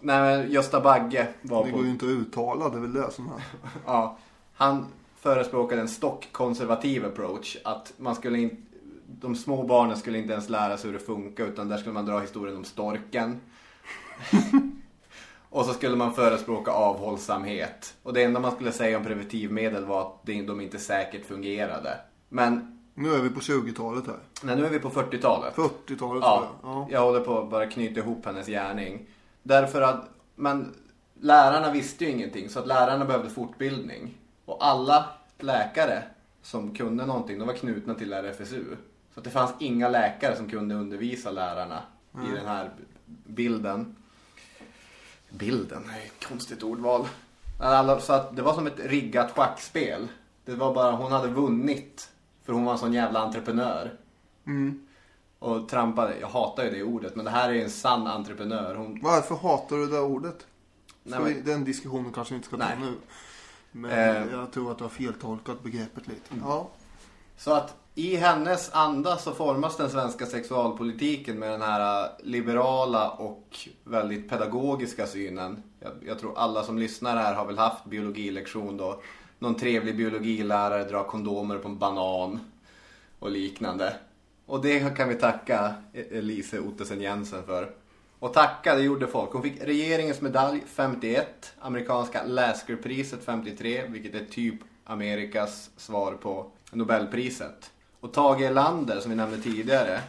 Nej 0.00 0.20
men 0.20 0.52
Gösta 0.52 0.80
Bagge 0.80 1.28
var 1.42 1.64
Det 1.64 1.70
på... 1.70 1.76
går 1.76 1.86
ju 1.86 1.90
inte 1.92 2.04
att 2.04 2.10
uttala, 2.10 2.68
det 2.68 2.76
är 2.76 2.80
väl 2.80 2.92
det 2.92 3.10
som 3.10 3.26
är. 3.26 3.42
Ja, 3.86 4.18
han 4.54 4.86
förespråkade 5.16 5.80
en 5.80 5.88
stockkonservativ 5.88 7.04
approach. 7.06 7.56
Att 7.64 7.92
man 7.96 8.14
skulle 8.14 8.38
inte, 8.38 8.56
de 9.20 9.34
små 9.36 9.62
barnen 9.66 9.96
skulle 9.96 10.18
inte 10.18 10.32
ens 10.32 10.48
lära 10.48 10.76
sig 10.76 10.90
hur 10.90 10.98
det 10.98 11.04
funkar 11.04 11.44
utan 11.46 11.68
där 11.68 11.76
skulle 11.76 11.92
man 11.94 12.06
dra 12.06 12.20
historien 12.20 12.56
om 12.56 12.64
storken. 12.64 13.40
och 15.54 15.64
så 15.64 15.72
skulle 15.72 15.96
man 15.96 16.14
förespråka 16.14 16.70
avhållsamhet. 16.70 17.94
Och 18.02 18.12
det 18.12 18.22
enda 18.22 18.40
man 18.40 18.52
skulle 18.54 18.72
säga 18.72 18.96
om 18.96 19.04
preventivmedel 19.04 19.84
var 19.84 20.00
att 20.00 20.26
de 20.26 20.60
inte 20.60 20.78
säkert 20.78 21.26
fungerade. 21.26 21.98
Men 22.28 22.78
Nu 22.94 23.14
är 23.14 23.22
vi 23.22 23.30
på 23.30 23.40
20-talet 23.40 24.06
här. 24.06 24.16
nej, 24.42 24.56
nu 24.56 24.66
är 24.66 24.70
vi 24.70 24.78
på 24.78 24.90
40-talet. 24.90 25.54
40-talet 25.54 26.22
Ja. 26.22 26.48
Ja. 26.62 26.88
jag 26.90 27.00
håller 27.00 27.20
på 27.20 27.38
att 27.38 27.50
bara 27.50 27.66
knyta 27.66 28.00
ihop 28.00 28.26
hennes 28.26 28.46
gärning. 28.46 29.06
Därför 29.42 29.82
att, 29.82 30.08
men 30.34 30.74
lärarna 31.20 31.70
visste 31.72 32.04
ju 32.04 32.10
ingenting 32.10 32.48
så 32.48 32.58
att 32.58 32.66
lärarna 32.66 33.04
behövde 33.04 33.30
fortbildning. 33.30 34.14
Och 34.44 34.66
alla 34.66 35.04
läkare 35.38 36.02
som 36.42 36.74
kunde 36.74 37.06
någonting, 37.06 37.38
de 37.38 37.46
var 37.46 37.54
knutna 37.54 37.94
till 37.94 38.12
RFSU. 38.12 38.64
Så 39.14 39.20
att 39.20 39.24
det 39.24 39.30
fanns 39.30 39.54
inga 39.58 39.88
läkare 39.88 40.36
som 40.36 40.48
kunde 40.48 40.74
undervisa 40.74 41.30
lärarna 41.30 41.82
i 42.28 42.36
den 42.36 42.46
här 42.46 42.70
bilden. 43.26 43.96
Bilden, 45.38 45.90
konstigt 46.28 46.62
ordval. 46.62 47.06
Alla, 47.60 48.00
så 48.00 48.12
att 48.12 48.36
det 48.36 48.42
var 48.42 48.54
som 48.54 48.66
ett 48.66 48.78
riggat 48.80 49.32
schackspel. 49.36 50.08
Det 50.44 50.54
var 50.54 50.74
bara, 50.74 50.92
hon 50.92 51.12
hade 51.12 51.28
vunnit. 51.28 52.08
För 52.44 52.52
hon 52.52 52.64
var 52.64 52.72
en 52.72 52.78
sån 52.78 52.92
jävla 52.92 53.20
entreprenör. 53.20 53.98
Och 55.38 55.68
trampade, 55.68 56.18
jag 56.20 56.28
hatar 56.28 56.64
ju 56.64 56.70
det 56.70 56.82
ordet, 56.82 57.16
men 57.16 57.24
det 57.24 57.30
här 57.30 57.50
är 57.50 57.64
en 57.64 57.70
sann 57.70 58.06
entreprenör. 58.06 58.74
Hon, 58.74 59.00
Varför 59.02 59.34
hatar 59.34 59.76
du 59.76 59.86
det 59.86 60.00
ordet? 60.00 60.46
Nej, 61.02 61.20
men- 61.20 61.44
Den 61.44 61.64
diskussionen 61.64 62.12
kanske 62.12 62.34
vi 62.34 62.36
inte 62.36 62.48
ska 62.48 62.56
ta 62.56 62.64
Nej. 62.64 62.76
nu. 62.80 62.94
Men 63.72 63.90
Eh. 63.90 64.16
Mm. 64.16 64.30
jag 64.38 64.52
tror 64.52 64.70
att 64.70 64.78
du 64.78 64.84
har 64.84 64.88
feltolkat 64.90 65.62
begreppet 65.62 66.06
lite. 66.08 66.34
Ja. 66.42 66.68
Så 67.36 67.52
att 67.52 67.76
i 67.94 68.16
hennes 68.16 68.70
anda 68.72 69.16
så 69.16 69.32
formas 69.32 69.76
den 69.76 69.90
svenska 69.90 70.26
sexualpolitiken 70.26 71.38
med 71.38 71.50
den 71.50 71.62
här 71.62 72.10
liberala 72.22 73.10
och 73.10 73.68
väldigt 73.84 74.30
pedagogiska 74.30 75.06
synen. 75.06 75.62
Jag, 75.80 75.92
jag 76.06 76.18
tror 76.18 76.38
alla 76.38 76.62
som 76.62 76.78
lyssnar 76.78 77.16
här 77.16 77.34
har 77.34 77.46
väl 77.46 77.58
haft 77.58 77.84
biologilektion 77.84 78.76
då. 78.76 79.00
Någon 79.38 79.54
trevlig 79.54 79.96
biologilärare 79.96 80.84
drar 80.84 81.04
kondomer 81.04 81.58
på 81.58 81.68
en 81.68 81.78
banan 81.78 82.40
och 83.18 83.30
liknande. 83.30 83.96
Och 84.46 84.62
det 84.62 84.96
kan 84.96 85.08
vi 85.08 85.14
tacka 85.14 85.74
Elise 85.92 86.60
Ottesen 86.60 87.00
Jensen 87.00 87.42
för. 87.46 87.70
Och 88.18 88.34
tacka, 88.34 88.74
det 88.74 88.82
gjorde 88.82 89.06
folk. 89.06 89.32
Hon 89.32 89.42
fick 89.42 89.62
regeringens 89.62 90.20
medalj 90.20 90.62
51, 90.66 91.52
amerikanska 91.60 92.22
Laskerpriset 92.26 93.24
53, 93.24 93.86
vilket 93.88 94.14
är 94.14 94.24
typ 94.24 94.60
Amerikas 94.84 95.70
svar 95.76 96.12
på 96.12 96.50
Nobelpriset. 96.74 97.70
Och 98.00 98.12
Tage 98.12 98.40
Erlander, 98.40 99.00
som 99.00 99.10
vi 99.10 99.16
nämnde 99.16 99.38
tidigare, 99.38 100.00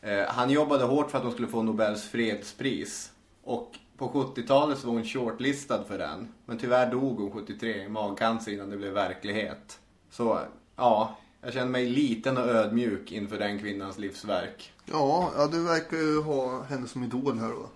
eh, 0.00 0.24
han 0.28 0.50
jobbade 0.50 0.84
hårt 0.84 1.10
för 1.10 1.18
att 1.18 1.24
hon 1.24 1.32
skulle 1.32 1.48
få 1.48 1.62
Nobels 1.62 2.02
fredspris. 2.02 3.12
Och 3.44 3.78
på 3.96 4.08
70-talet 4.08 4.78
så 4.78 4.86
var 4.86 4.94
hon 4.94 5.04
shortlistad 5.04 5.84
för 5.84 5.98
den. 5.98 6.28
Men 6.46 6.58
tyvärr 6.58 6.90
dog 6.90 7.20
hon 7.20 7.30
73 7.32 7.84
i 7.84 7.88
magcancer 7.88 8.52
innan 8.52 8.70
det 8.70 8.76
blev 8.76 8.92
verklighet. 8.92 9.78
Så 10.10 10.40
ja, 10.76 11.16
jag 11.40 11.52
känner 11.52 11.70
mig 11.70 11.86
liten 11.86 12.38
och 12.38 12.46
ödmjuk 12.46 13.12
inför 13.12 13.38
den 13.38 13.58
kvinnans 13.58 13.98
livsverk. 13.98 14.72
Ja, 14.84 15.32
ja, 15.36 15.46
du 15.46 15.62
verkar 15.62 15.96
ju 15.96 16.22
ha 16.22 16.62
henne 16.62 16.88
som 16.88 17.04
idol 17.04 17.38
här 17.38 17.48
då. 17.48 17.66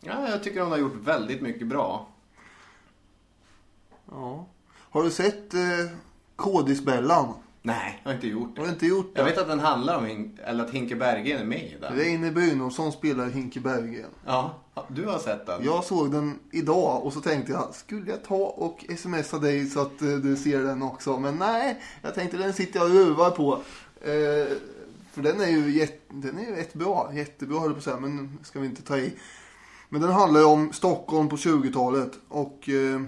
Ja, 0.00 0.28
jag 0.28 0.42
tycker 0.42 0.60
hon 0.60 0.70
har 0.70 0.78
gjort 0.78 0.94
väldigt 0.94 1.42
mycket 1.42 1.66
bra. 1.66 2.08
Ja. 4.10 4.46
Har 4.74 5.02
du 5.02 5.10
sett 5.10 5.54
eh, 5.54 5.60
Kodisbellan? 6.36 7.34
Nej, 7.66 8.00
jag 8.02 8.10
har 8.10 8.14
inte 8.14 8.26
gjort 8.26 8.54
det. 8.54 8.60
Har 8.60 8.66
du 8.66 8.72
inte 8.72 8.86
gjort 8.86 9.14
det? 9.14 9.20
Jag 9.20 9.24
vet 9.26 9.38
att 9.38 9.48
den 9.48 9.60
handlar 9.60 9.98
om, 9.98 10.06
Hin- 10.06 10.38
eller 10.44 10.64
att 10.64 10.70
Hinke 10.70 10.96
Berggren 10.96 11.40
är 11.40 11.44
med 11.44 11.58
i 11.58 11.76
den. 11.80 11.96
Reine 11.96 12.30
Brynolfsson 12.30 12.92
spelar 12.92 13.26
Hinke 13.26 13.60
Berggren. 13.60 14.10
Ja, 14.26 14.54
du 14.88 15.06
har 15.06 15.18
sett 15.18 15.46
den? 15.46 15.64
Jag 15.64 15.84
såg 15.84 16.12
den 16.12 16.38
idag 16.50 17.04
och 17.06 17.12
så 17.12 17.20
tänkte 17.20 17.52
jag, 17.52 17.74
skulle 17.74 18.10
jag 18.10 18.24
ta 18.24 18.34
och 18.36 18.84
smsa 18.98 19.38
dig 19.38 19.66
så 19.66 19.80
att 19.80 20.02
eh, 20.02 20.08
du 20.08 20.36
ser 20.36 20.62
den 20.62 20.82
också? 20.82 21.18
Men 21.18 21.36
nej, 21.36 21.82
jag 22.02 22.14
tänkte 22.14 22.36
den 22.36 22.52
sitter 22.52 22.78
jag 22.80 22.88
och 22.88 22.94
ruvar 22.94 23.30
på. 23.30 23.52
Eh, 24.00 24.56
för 25.12 25.22
den 25.22 25.40
är 25.40 25.46
ju 25.48 25.70
jätte, 25.78 26.00
den 26.08 26.38
är 26.38 26.42
ju 26.42 26.56
rätt 26.56 26.74
bra, 26.74 27.10
jättebra 27.14 27.60
höll 27.60 27.72
på 27.72 27.78
att 27.78 27.84
säga, 27.84 28.00
men 28.00 28.38
ska 28.42 28.60
vi 28.60 28.66
inte 28.66 28.82
ta 28.82 28.98
i. 28.98 29.12
Men 29.88 30.00
den 30.00 30.10
handlar 30.12 30.40
ju 30.40 30.46
om 30.46 30.72
Stockholm 30.72 31.28
på 31.28 31.36
20-talet 31.36 32.10
och 32.28 32.68
eh, 32.68 33.00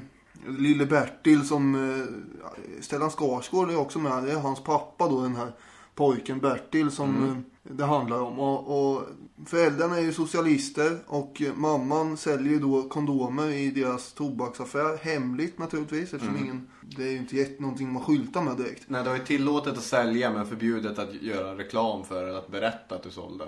Lille 0.47 0.87
Bertil 0.87 1.47
som 1.47 1.75
eh, 1.75 2.83
Stellan 2.83 3.11
Skarsgård 3.11 3.71
är 3.71 3.79
också 3.79 3.99
med. 3.99 4.25
Det 4.25 4.33
är 4.33 4.39
hans 4.39 4.65
pappa 4.65 5.09
då, 5.09 5.23
den 5.23 5.37
här 5.37 5.53
pojken 5.95 6.41
Bertil 6.41 6.91
som 6.91 7.25
eh, 7.25 7.73
det 7.77 7.85
handlar 7.85 8.21
om. 8.21 8.39
Och, 8.39 8.95
och 8.95 9.03
föräldrarna 9.47 9.97
är 9.97 10.03
ju 10.03 10.13
socialister 10.13 10.99
och 11.07 11.43
mamman 11.55 12.17
säljer 12.17 12.53
ju 12.53 12.59
då 12.59 12.83
kondomer 12.83 13.49
i 13.49 13.71
deras 13.71 14.13
tobaksaffär. 14.13 14.97
Hemligt 14.97 15.59
naturligtvis 15.59 16.15
eftersom 16.15 16.37
ingen, 16.37 16.69
det 16.81 17.03
är 17.03 17.11
ju 17.11 17.17
inte 17.17 17.37
jätte, 17.37 17.63
någonting 17.63 17.93
man 17.93 18.03
skyltar 18.05 18.43
med 18.43 18.57
direkt. 18.57 18.85
Nej, 18.87 19.05
det 19.05 19.11
var 19.11 19.17
ju 19.17 19.25
tillåtet 19.25 19.73
att 19.73 19.83
sälja 19.83 20.31
men 20.31 20.47
förbjudet 20.47 20.99
att 20.99 21.15
göra 21.15 21.59
reklam 21.59 22.05
för 22.05 22.25
eller 22.25 22.39
att 22.39 22.49
berätta 22.49 22.95
att 22.95 23.03
du 23.03 23.11
sålde. 23.11 23.45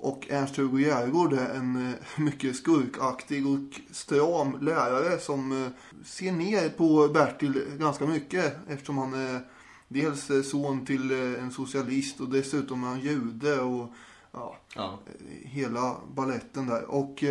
Och 0.00 0.26
Ernst-Hugo 0.30 0.78
Järegård 0.80 1.32
är 1.32 1.54
en 1.54 1.88
eh, 1.88 1.94
mycket 2.22 2.56
skurkaktig 2.56 3.46
och 3.46 3.80
stram 3.90 4.56
lärare 4.60 5.18
som 5.18 5.64
eh, 5.64 5.68
ser 6.04 6.32
ner 6.32 6.68
på 6.68 7.08
Bertil 7.08 7.62
ganska 7.78 8.06
mycket 8.06 8.56
eftersom 8.68 8.98
han 8.98 9.14
är 9.14 9.40
dels 9.88 10.30
eh, 10.30 10.42
son 10.42 10.86
till 10.86 11.10
en 11.38 11.50
socialist 11.50 12.20
och 12.20 12.28
dessutom 12.28 12.84
är 12.84 12.88
han 12.88 13.00
jude 13.00 13.60
och 13.60 13.92
ja, 14.32 14.56
Ja. 14.74 14.98
hela 15.44 15.96
balletten 16.14 16.66
där. 16.66 16.84
Och, 16.84 17.24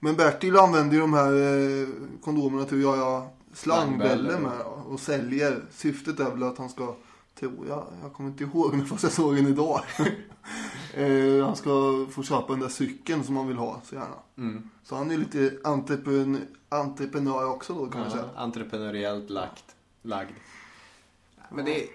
men 0.00 0.16
Bertil 0.16 0.56
använder 0.56 0.94
ju 0.94 1.00
de 1.00 1.12
här 1.14 1.32
kondomerna 2.22 2.64
till 2.64 2.76
att 2.76 2.82
göra 2.96 3.26
Slangbällor. 3.54 4.38
med 4.38 4.60
och 4.86 5.00
säljer. 5.00 5.64
Syftet 5.70 6.20
är 6.20 6.30
väl 6.30 6.42
att 6.42 6.58
han 6.58 6.68
ska, 6.68 6.94
tror 7.38 7.66
jag, 7.68 7.86
jag 8.02 8.12
kommer 8.12 8.30
inte 8.30 8.44
ihåg 8.44 8.76
nu 8.76 8.84
fast 8.84 9.02
jag 9.02 9.12
såg 9.12 9.36
den 9.36 9.46
idag. 9.46 9.80
eh, 10.94 11.46
han 11.46 11.56
ska 11.56 12.06
få 12.10 12.22
köpa 12.22 12.52
den 12.52 12.60
där 12.60 12.68
cykeln 12.68 13.24
som 13.24 13.36
han 13.36 13.48
vill 13.48 13.56
ha 13.56 13.80
så 13.84 13.94
gärna. 13.94 14.16
Mm. 14.36 14.70
Så 14.84 14.96
han 14.96 15.10
är 15.10 15.16
lite 15.16 15.52
entrepren 15.64 16.46
entreprenör 16.68 17.50
också 17.50 17.74
då 17.74 17.86
kan 17.86 18.00
man 18.00 18.10
säga. 18.10 18.24
entreprenöriellt 18.36 19.30
lagt, 19.30 19.64
lagd. 20.02 20.32
Men 21.50 21.64
det 21.64 21.82
är, 21.82 21.86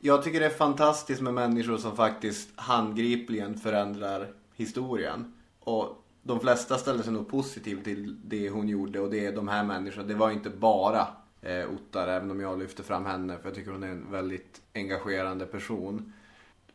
jag 0.00 0.22
tycker 0.22 0.40
det 0.40 0.46
är 0.46 0.50
fantastiskt 0.50 1.20
med 1.20 1.34
människor 1.34 1.76
som 1.76 1.96
faktiskt 1.96 2.48
handgripligen 2.56 3.58
förändrar 3.58 4.32
historien. 4.54 5.32
Och 5.60 6.02
de 6.22 6.40
flesta 6.40 6.78
ställer 6.78 7.02
sig 7.02 7.12
nog 7.12 7.28
positivt 7.28 7.84
till 7.84 8.16
det 8.24 8.50
hon 8.50 8.68
gjorde 8.68 9.00
och 9.00 9.10
det 9.10 9.26
är 9.26 9.32
de 9.32 9.48
här 9.48 9.64
människorna. 9.64 10.08
Det 10.08 10.14
var 10.14 10.30
inte 10.30 10.50
bara 10.50 11.06
eh, 11.46 11.70
Ottar, 11.74 12.08
även 12.08 12.30
om 12.30 12.40
jag 12.40 12.58
lyfter 12.58 12.82
fram 12.82 13.06
henne 13.06 13.38
för 13.38 13.48
jag 13.48 13.54
tycker 13.54 13.70
hon 13.70 13.82
är 13.82 13.88
en 13.88 14.10
väldigt 14.10 14.60
engagerande 14.74 15.46
person. 15.46 16.12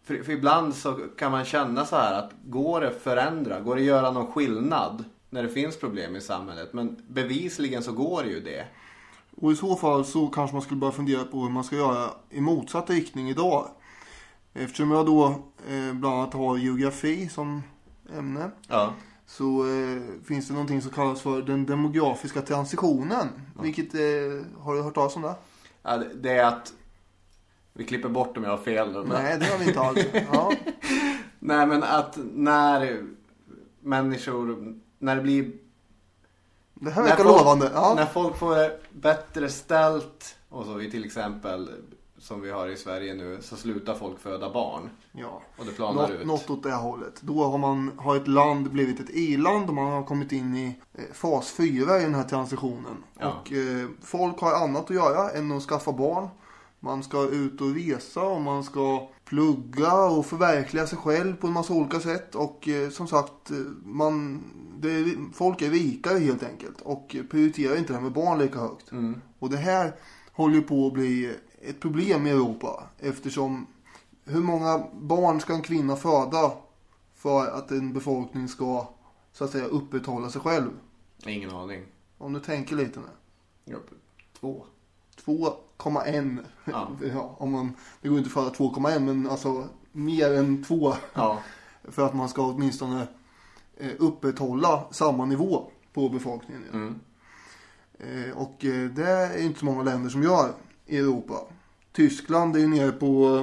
För, 0.03 0.23
för 0.23 0.31
ibland 0.31 0.75
så 0.75 0.93
kan 1.17 1.31
man 1.31 1.45
känna 1.45 1.85
så 1.85 1.95
här 1.95 2.13
att 2.13 2.31
går 2.45 2.81
det 2.81 2.91
förändra, 2.91 3.59
går 3.59 3.75
det 3.75 3.81
göra 3.81 4.11
någon 4.11 4.31
skillnad 4.31 5.03
när 5.29 5.43
det 5.43 5.49
finns 5.49 5.79
problem 5.79 6.15
i 6.15 6.21
samhället? 6.21 6.73
Men 6.73 7.03
bevisligen 7.07 7.83
så 7.83 7.91
går 7.91 8.23
det 8.23 8.29
ju 8.29 8.39
det. 8.39 8.65
Och 9.37 9.51
i 9.51 9.55
så 9.55 9.75
fall 9.75 10.05
så 10.05 10.27
kanske 10.27 10.55
man 10.55 10.61
skulle 10.61 10.79
börja 10.79 10.91
fundera 10.91 11.23
på 11.23 11.37
hur 11.37 11.49
man 11.49 11.63
ska 11.63 11.75
göra 11.75 12.09
i 12.29 12.41
motsatt 12.41 12.89
riktning 12.89 13.29
idag. 13.29 13.67
Eftersom 14.53 14.91
jag 14.91 15.05
då 15.05 15.25
eh, 15.69 15.93
bland 15.93 16.15
annat 16.15 16.33
har 16.33 16.57
geografi 16.57 17.29
som 17.29 17.63
ämne. 18.17 18.51
Ja. 18.67 18.93
Så 19.25 19.65
eh, 19.67 20.01
finns 20.25 20.47
det 20.47 20.53
någonting 20.53 20.81
som 20.81 20.91
kallas 20.91 21.21
för 21.21 21.41
den 21.41 21.65
demografiska 21.65 22.41
transitionen. 22.41 23.27
Vilket, 23.61 23.93
eh, 23.93 24.61
har 24.63 24.75
du 24.75 24.81
hört 24.81 24.93
talas 24.95 25.15
om 25.15 25.21
det? 25.21 25.35
ja 25.83 25.97
det- 25.97 26.13
det 26.13 26.29
är 26.31 26.45
att... 26.45 26.73
Vi 27.73 27.83
klipper 27.85 28.09
bort 28.09 28.37
om 28.37 28.43
jag 28.43 28.51
har 28.51 28.57
fel 28.57 28.91
nu. 28.91 28.99
Men... 28.99 29.07
Nej, 29.23 29.37
det 29.39 29.45
har 29.45 29.57
vi 29.57 29.65
inte 29.67 29.79
alls. 29.79 30.05
Ja. 30.33 30.53
Nej 31.39 31.67
men 31.67 31.83
att 31.83 32.17
när 32.33 33.03
människor, 33.79 34.75
när 34.99 35.15
det 35.15 35.21
blir... 35.21 35.51
Det 36.73 36.91
här 36.91 37.03
verkar 37.03 37.23
lovande. 37.23 37.71
Ja. 37.73 37.93
När 37.95 38.05
folk 38.05 38.37
får 38.37 38.55
det 38.55 38.79
bättre 38.91 39.49
ställt 39.49 40.35
och 40.49 40.65
så 40.65 40.81
i 40.81 40.91
till 40.91 41.05
exempel 41.05 41.69
som 42.21 42.41
vi 42.41 42.51
har 42.51 42.67
i 42.67 42.77
Sverige 42.77 43.13
nu 43.13 43.37
så 43.41 43.55
slutar 43.55 43.95
folk 43.95 44.19
föda 44.19 44.53
barn. 44.53 44.89
Ja. 45.11 45.41
Och 45.57 45.65
det 45.65 45.71
planar 45.71 46.01
Något, 46.01 46.11
ut. 46.11 46.27
något 46.27 46.49
åt 46.49 46.63
det 46.63 46.71
här 46.71 46.81
hållet. 46.81 47.21
Då 47.21 47.43
har, 47.43 47.57
man, 47.57 47.91
har 47.97 48.15
ett 48.15 48.27
land 48.27 48.71
blivit 48.71 48.99
ett 48.99 49.09
i-land 49.09 49.69
och 49.69 49.75
man 49.75 49.91
har 49.91 50.03
kommit 50.03 50.31
in 50.31 50.55
i 50.55 50.79
eh, 50.93 51.03
fas 51.13 51.51
4 51.51 51.99
i 51.99 52.03
den 52.03 52.15
här 52.15 52.23
transitionen. 52.23 53.03
Ja. 53.19 53.27
Och 53.27 53.51
eh, 53.51 53.87
folk 54.01 54.39
har 54.39 54.53
annat 54.53 54.83
att 54.83 54.95
göra 54.95 55.29
än 55.29 55.51
att 55.51 55.63
skaffa 55.63 55.91
barn. 55.91 56.27
Man 56.79 57.03
ska 57.03 57.29
ut 57.29 57.61
och 57.61 57.75
resa 57.75 58.21
och 58.21 58.41
man 58.41 58.63
ska 58.63 59.09
plugga 59.25 59.93
och 59.93 60.25
förverkliga 60.25 60.87
sig 60.87 60.97
själv 60.97 61.35
på 61.35 61.47
en 61.47 61.53
massa 61.53 61.73
olika 61.73 61.99
sätt. 61.99 62.35
Och 62.35 62.67
eh, 62.67 62.89
som 62.89 63.07
sagt, 63.07 63.51
eh, 63.51 63.57
man, 63.83 64.43
är, 64.83 65.33
folk 65.33 65.61
är 65.61 65.69
rikare 65.69 66.19
helt 66.19 66.43
enkelt. 66.43 66.81
Och 66.81 67.15
prioriterar 67.29 67.77
inte 67.77 67.93
det 67.93 67.97
här 67.97 68.03
med 68.03 68.13
barn 68.13 68.39
lika 68.39 68.59
högt. 68.59 68.91
Mm. 68.91 69.21
Och 69.39 69.49
det 69.49 69.57
här 69.57 69.93
håller 70.31 70.55
ju 70.55 70.61
på 70.61 70.87
att 70.87 70.93
bli 70.93 71.35
ett 71.63 71.79
problem 71.79 72.27
i 72.27 72.29
Europa. 72.29 72.83
Eftersom 72.99 73.67
hur 74.25 74.41
många 74.41 74.83
barn 74.93 75.41
ska 75.41 75.53
en 75.53 75.61
kvinna 75.61 75.95
föda 75.95 76.51
för 77.15 77.47
att 77.47 77.71
en 77.71 77.93
befolkning 77.93 78.47
ska 78.47 78.87
så 79.31 79.43
att 79.43 79.51
säga 79.51 79.65
upprätthålla 79.65 80.29
sig 80.29 80.41
själv? 80.41 80.69
Ingen 81.25 81.51
aning. 81.51 81.83
Om 82.17 82.33
du 82.33 82.39
tänker 82.39 82.75
lite 82.75 82.99
nu. 82.99 83.05
Ja, 83.65 83.77
Två. 84.39 84.65
2,1. 85.25 86.37
Ja. 86.65 86.91
Ja, 87.13 87.35
om 87.39 87.51
man, 87.51 87.73
det 88.01 88.09
går 88.09 88.17
inte 88.17 88.27
att 88.27 88.33
föda 88.33 88.49
2,1 88.49 88.99
men 88.99 89.29
alltså 89.29 89.67
mer 89.91 90.33
än 90.33 90.63
2. 90.63 90.93
Ja. 91.13 91.39
För 91.83 92.05
att 92.05 92.13
man 92.13 92.29
ska 92.29 92.41
åtminstone 92.41 93.07
eh, 93.77 93.91
upprätthålla 93.99 94.83
samma 94.91 95.25
nivå 95.25 95.71
på 95.93 96.09
befolkningen. 96.09 96.63
Mm. 96.73 96.99
Eh, 97.99 98.37
Och 98.37 98.65
eh, 98.65 98.89
det 98.89 99.09
är 99.09 99.41
inte 99.41 99.59
så 99.59 99.65
många 99.65 99.83
länder 99.83 100.09
som 100.09 100.23
gör 100.23 100.53
i 100.85 100.97
Europa. 100.97 101.33
Tyskland 101.91 102.55
är 102.55 102.59
ju 102.59 102.67
nere 102.67 102.91
på 102.91 103.37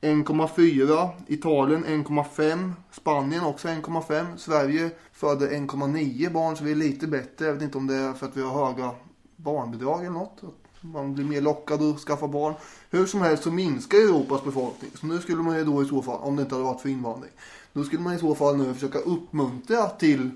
eh, 0.00 0.08
1,4. 0.08 1.08
Italien 1.26 1.84
1,5. 1.84 2.72
Spanien 2.92 3.44
också 3.44 3.68
1,5. 3.68 4.36
Sverige 4.36 4.90
föder 5.12 5.48
1,9 5.48 6.32
barn 6.32 6.56
så 6.56 6.64
vi 6.64 6.70
är 6.70 6.76
lite 6.76 7.06
bättre. 7.06 7.46
Jag 7.46 7.52
vet 7.52 7.62
inte 7.62 7.78
om 7.78 7.86
det 7.86 7.94
är 7.94 8.12
för 8.12 8.26
att 8.26 8.36
vi 8.36 8.42
har 8.42 8.66
höga 8.66 8.90
barnbidrag 9.36 10.00
eller 10.00 10.10
något. 10.10 10.38
Att 10.42 10.84
man 10.92 11.14
blir 11.14 11.24
mer 11.24 11.40
lockad 11.40 11.82
att 11.82 11.98
skaffa 11.98 12.28
barn. 12.28 12.54
Hur 12.90 13.06
som 13.06 13.20
helst 13.20 13.42
så 13.42 13.50
minskar 13.50 13.98
Europas 13.98 14.44
befolkning. 14.44 14.90
Så 14.94 15.06
nu 15.06 15.18
skulle 15.18 15.42
man 15.42 15.56
ju 15.56 15.64
då 15.64 15.82
i 15.82 15.86
så 15.86 16.02
fall, 16.02 16.20
om 16.20 16.36
det 16.36 16.42
inte 16.42 16.54
hade 16.54 16.64
varit 16.64 16.80
för 16.80 16.88
invandring. 16.88 17.32
Då 17.72 17.84
skulle 17.84 18.02
man 18.02 18.14
i 18.14 18.18
så 18.18 18.34
fall 18.34 18.56
nu 18.56 18.74
försöka 18.74 18.98
uppmuntra 18.98 19.88
till 19.88 20.30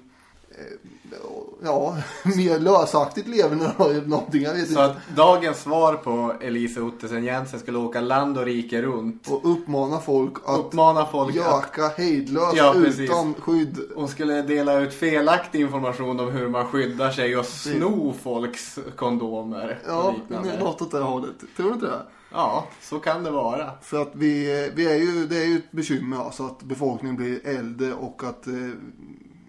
ja, 1.62 1.96
mer 2.37 2.59
lösaktigt 2.59 3.29
leverne 3.29 3.73
eller 3.79 4.07
någonting. 4.07 4.42
Jag 4.42 4.55
vet 4.55 4.64
Så 4.66 4.70
inte. 4.70 4.85
att 4.85 4.96
dagens 5.16 5.59
svar 5.62 5.94
på 5.94 6.35
Elisa 6.40 6.83
Ottesen 6.83 7.25
Jensen 7.25 7.61
skulle 7.61 7.79
åka 7.79 8.01
land 8.01 8.38
och 8.38 8.44
rike 8.44 8.83
runt. 8.83 9.29
Och 9.31 9.53
uppmana 9.53 9.99
folk 10.01 10.33
att 10.46 10.59
Uppmana 10.59 11.07
folk 11.07 11.29
att 11.31 11.35
göka 11.37 11.88
hejdlöst 11.96 12.57
Ja, 12.57 12.75
utan 12.75 13.35
skydd. 13.35 13.79
hon 13.94 14.09
skulle 14.09 14.42
dela 14.42 14.81
ut 14.81 14.94
felaktig 14.94 15.61
information 15.61 16.20
om 16.20 16.31
hur 16.31 16.49
man 16.49 16.66
skyddar 16.66 17.11
sig 17.11 17.37
och 17.37 17.46
sno 17.46 18.14
folks 18.23 18.79
kondomer. 18.96 19.79
Ja, 19.87 20.14
något 20.61 20.83
åt 20.83 20.90
det 20.90 20.99
hållet. 20.99 21.35
Tror 21.57 21.66
du 21.68 21.73
inte 21.75 21.87
det? 21.87 22.03
Ja, 22.33 22.66
så 22.83 22.99
kan 22.99 23.25
det 23.25 23.31
vara. 23.31 23.70
För 23.83 24.03
att 24.03 24.11
vi, 24.12 24.70
vi 24.75 24.87
är 24.92 24.96
ju, 24.96 25.27
det 25.27 25.37
är 25.42 25.46
ju 25.46 25.57
ett 25.57 25.73
bekymmer 25.73 26.16
alltså 26.25 26.46
att 26.46 26.62
befolkningen 26.62 27.16
blir 27.16 27.46
äldre 27.46 27.92
och 27.94 28.23
att 28.25 28.46
eh, 28.46 28.53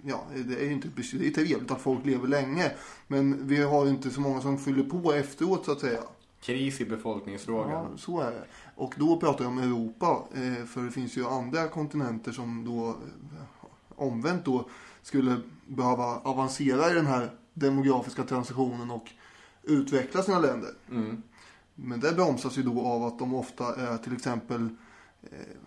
Ja, 0.03 0.23
det 0.47 0.55
är 0.61 0.65
ju 0.65 0.71
inte. 0.71 0.87
Det 1.13 1.27
är 1.27 1.31
trevligt 1.31 1.71
att 1.71 1.81
folk 1.81 2.05
lever 2.05 2.27
länge. 2.27 2.71
Men 3.07 3.47
vi 3.47 3.63
har 3.63 3.85
ju 3.85 3.91
inte 3.91 4.09
så 4.09 4.21
många 4.21 4.41
som 4.41 4.57
fyller 4.57 4.83
på 4.83 5.13
efteråt 5.13 5.65
så 5.65 5.71
att 5.71 5.79
säga. 5.79 6.01
Kris 6.41 6.81
i 6.81 6.85
befolkningsfrågan. 6.85 7.87
Ja, 7.91 7.97
så 7.97 8.19
är 8.21 8.31
det. 8.31 8.43
Och 8.75 8.93
då 8.97 9.17
pratar 9.19 9.43
jag 9.43 9.51
om 9.51 9.57
Europa. 9.57 10.23
eh, 10.33 10.65
För 10.65 10.81
det 10.83 10.91
finns 10.91 11.17
ju 11.17 11.25
andra 11.27 11.67
kontinenter 11.67 12.31
som 12.31 12.65
då 12.65 12.89
eh, 12.89 12.95
omvänt 13.95 14.45
då 14.45 14.69
skulle 15.01 15.41
behöva 15.67 16.03
avancera 16.03 16.91
i 16.91 16.93
den 16.93 17.05
här 17.05 17.31
demografiska 17.53 18.23
transitionen 18.23 18.91
och 18.91 19.09
utveckla 19.63 20.23
sina 20.23 20.39
länder. 20.39 20.69
Mm. 20.91 21.23
Men 21.75 21.99
det 21.99 22.11
bromsas 22.11 22.57
ju 22.57 22.63
då 22.63 22.81
av 22.81 23.03
att 23.03 23.19
de 23.19 23.35
ofta 23.35 23.75
är 23.75 23.97
till 23.97 24.13
exempel 24.13 24.69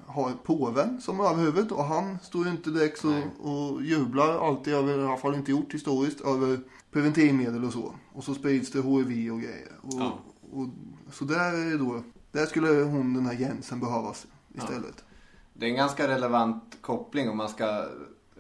har 0.07 0.33
påven 0.33 1.01
som 1.01 1.21
överhuvud 1.21 1.73
och 1.73 1.85
han 1.85 2.19
står 2.23 2.45
ju 2.45 2.51
inte 2.51 2.71
direkt 2.71 2.99
så 2.99 3.21
och 3.39 3.83
jublar 3.83 4.47
alltid 4.49 4.75
över, 4.75 4.99
i 4.99 5.03
alla 5.03 5.17
fall 5.17 5.35
inte 5.35 5.51
gjort 5.51 5.75
historiskt, 5.75 6.21
över 6.21 6.61
preventivmedel 6.91 7.65
och 7.65 7.73
så. 7.73 7.95
Och 8.13 8.25
så 8.25 8.35
sprids 8.35 8.71
det 8.71 8.83
HIV 8.83 9.33
och 9.33 9.41
grejer. 9.41 9.73
Och, 9.83 9.93
Ja. 9.95 10.19
och, 10.53 10.67
så 11.13 11.25
där 11.25 11.53
är 11.53 11.71
det 11.71 11.79
då, 11.79 12.03
där 12.33 12.47
skulle 12.47 12.69
hon 12.69 13.15
den 13.15 13.27
här 13.27 13.35
Jensen 13.35 13.81
behövas 13.81 14.27
istället. 14.55 15.05
Det 15.53 15.67
är 15.67 15.71
en 15.71 15.77
ganska 15.77 16.09
relevant 16.09 16.79
koppling 16.81 17.29
om 17.31 17.37
man 17.37 17.49
ska 17.49 17.87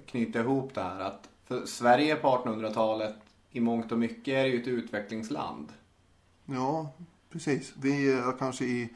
knyta 0.06 0.40
ihop 0.40 0.74
det 0.74 0.82
här. 0.82 1.00
Att 1.00 1.28
för 1.44 1.66
Sverige 1.66 2.16
på 2.16 2.28
1800-talet 2.28 3.14
i 3.50 3.60
mångt 3.60 3.92
och 3.92 3.98
mycket 3.98 4.34
är 4.34 4.42
det 4.42 4.48
ju 4.48 4.62
ett 4.62 4.68
utvecklingsland. 4.68 5.72
Ja, 6.44 6.92
precis. 7.30 7.72
Vi 7.76 8.12
är 8.12 8.38
kanske 8.38 8.64
i, 8.64 8.88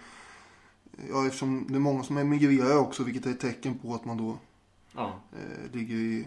ja 1.10 1.26
eftersom 1.26 1.66
det 1.68 1.74
är 1.74 1.80
många 1.80 2.02
som 2.02 2.18
emigrerar 2.18 2.78
också 2.78 3.02
vilket 3.04 3.26
är 3.26 3.30
ett 3.30 3.40
tecken 3.40 3.78
på 3.78 3.94
att 3.94 4.04
man 4.04 4.16
då 4.16 4.38
Ja. 4.94 5.12
eh, 5.32 5.72
ligger 5.72 5.94
i 5.96 6.26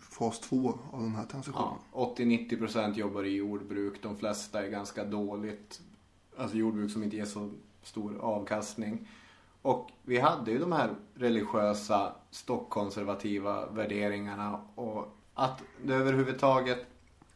fas 0.00 0.40
två 0.40 0.78
av 0.92 1.02
den 1.02 1.14
här 1.14 1.24
transitionen. 1.24 1.74
Ja, 1.92 2.14
80-90% 2.18 2.94
jobbar 2.94 3.24
i 3.24 3.36
jordbruk. 3.36 4.02
De 4.02 4.16
flesta 4.16 4.64
är 4.66 4.70
ganska 4.70 5.04
dåligt. 5.04 5.80
Alltså 6.36 6.56
jordbruk 6.56 6.90
som 6.92 7.02
inte 7.02 7.16
ger 7.16 7.24
så 7.24 7.50
stor 7.82 8.18
avkastning. 8.20 9.08
Och 9.62 9.90
vi 10.02 10.18
hade 10.18 10.50
ju 10.50 10.58
de 10.58 10.72
här 10.72 10.94
religiösa 11.14 12.12
stockkonservativa 12.30 13.66
värderingarna. 13.70 14.60
Och 14.74 15.16
att 15.34 15.62
det 15.84 15.94
överhuvudtaget... 15.94 16.86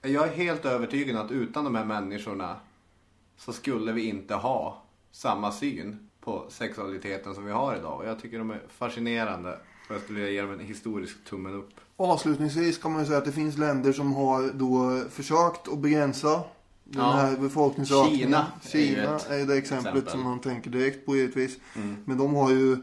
Jag 0.02 0.28
är 0.28 0.32
helt 0.32 0.64
övertygad 0.64 1.16
att 1.16 1.30
utan 1.30 1.64
de 1.64 1.74
här 1.74 1.84
människorna 1.84 2.56
så 3.36 3.52
skulle 3.52 3.92
vi 3.92 4.08
inte 4.08 4.34
ha 4.34 4.82
samma 5.10 5.52
syn 5.52 6.08
på 6.24 6.44
sexualiteten 6.48 7.34
som 7.34 7.44
vi 7.44 7.52
har 7.52 7.76
idag. 7.76 7.98
Och 8.00 8.06
jag 8.06 8.18
tycker 8.20 8.38
de 8.38 8.50
är 8.50 8.62
fascinerande. 8.68 9.58
Och 9.88 9.94
jag 9.94 10.02
skulle 10.02 10.18
vilja 10.20 10.34
ge 10.34 10.42
dem 10.42 10.52
en 10.52 10.60
historisk 10.66 11.24
tummen 11.24 11.54
upp. 11.54 11.70
Avslutningsvis 11.96 12.78
kan 12.78 12.92
man 12.92 13.00
ju 13.00 13.06
säga 13.06 13.18
att 13.18 13.24
det 13.24 13.32
finns 13.32 13.58
länder 13.58 13.92
som 13.92 14.12
har 14.14 14.50
då 14.54 15.02
försökt 15.10 15.68
att 15.68 15.78
begränsa 15.78 16.42
den 16.84 17.02
Ja. 17.02 17.10
här 17.12 17.36
befolkningsökningen. 17.36 18.18
Kina 18.20 18.46
är 18.62 18.68
Kina 18.68 19.16
ett 19.16 19.30
är 19.30 19.46
det 19.46 19.56
exemplet 19.56 19.94
exempel. 19.94 20.08
som 20.12 20.22
man 20.22 20.40
tänker 20.40 20.70
direkt 20.70 21.06
på 21.06 21.16
givetvis. 21.16 21.58
Mm. 21.76 21.96
Men 22.04 22.18
de 22.18 22.34
har 22.34 22.50
ju 22.50 22.76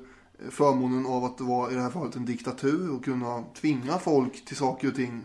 förmånen 0.50 1.06
av 1.06 1.24
att 1.26 1.42
vara 1.42 1.72
i 1.72 1.76
det 1.76 1.82
här 1.82 1.90
fallet 1.90 2.16
en 2.16 2.26
diktatur 2.26 2.92
och 2.96 3.06
kunna 3.06 3.44
tvinga 3.62 4.00
folk 4.00 4.46
till 4.46 4.58
saker 4.58 4.88
och 4.88 4.96
ting 4.96 5.22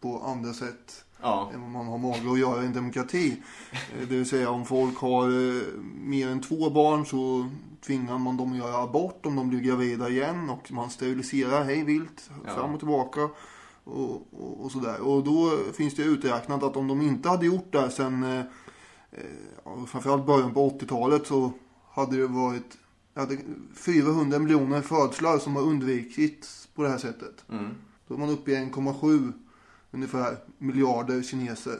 på 0.00 0.18
andra 0.20 0.52
sätt 0.52 1.04
Ja. 1.22 1.50
än 1.54 1.60
vad 1.62 1.70
man 1.70 1.86
har 1.86 1.98
mage 1.98 2.32
att 2.32 2.38
göra 2.38 2.62
i 2.62 2.66
en 2.66 2.72
demokrati. 2.72 3.42
Eh, 3.72 4.08
Det 4.08 4.16
vill 4.16 4.28
säga 4.28 4.50
om 4.50 4.64
folk 4.66 4.96
har 4.98 5.24
eh, 5.28 5.62
mer 6.00 6.28
än 6.28 6.40
två 6.40 6.70
barn 6.70 7.06
så 7.06 7.48
tvingar 7.86 8.18
man 8.18 8.36
dem 8.36 8.52
att 8.52 8.58
göra 8.58 8.82
abort 8.82 9.26
om 9.26 9.36
de 9.36 9.48
blir 9.48 9.60
gravida 9.60 10.08
igen 10.08 10.50
och 10.50 10.72
man 10.72 10.90
steriliserar 10.90 11.64
hej 11.64 11.84
vilt 11.84 12.30
Ja. 12.46 12.54
fram 12.54 12.72
och 12.72 12.78
tillbaka 12.78 13.28
och, 13.84 14.26
och, 14.32 14.64
och 14.64 14.72
sådär. 14.72 15.00
Och 15.00 15.24
då 15.24 15.58
finns 15.72 15.94
det 15.94 16.02
uträknat 16.02 16.62
att 16.62 16.76
om 16.76 16.88
de 16.88 17.02
inte 17.02 17.28
hade 17.28 17.46
gjort 17.46 17.72
det 17.72 17.90
sen 17.90 18.22
eh, 18.22 18.38
eh, 19.12 19.84
framförallt 19.86 20.26
början 20.26 20.54
på 20.54 20.70
80-talet 20.70 21.26
så 21.26 21.52
hade 21.92 22.16
det 22.16 22.26
varit 22.26 22.78
ja, 23.14 23.26
det, 23.26 23.38
400 23.74 24.38
miljoner 24.38 24.80
födslar 24.80 25.38
som 25.38 25.56
har 25.56 25.62
undvikits 25.62 26.68
på 26.74 26.82
det 26.82 26.88
här 26.88 26.98
sättet. 26.98 27.44
Mm. 27.50 27.66
Då 28.08 28.14
är 28.14 28.18
man 28.18 28.30
uppe 28.30 28.50
i 28.50 28.54
1,7 28.54 29.32
ungefär 29.96 30.36
miljarder 30.58 31.22
kineser. 31.22 31.78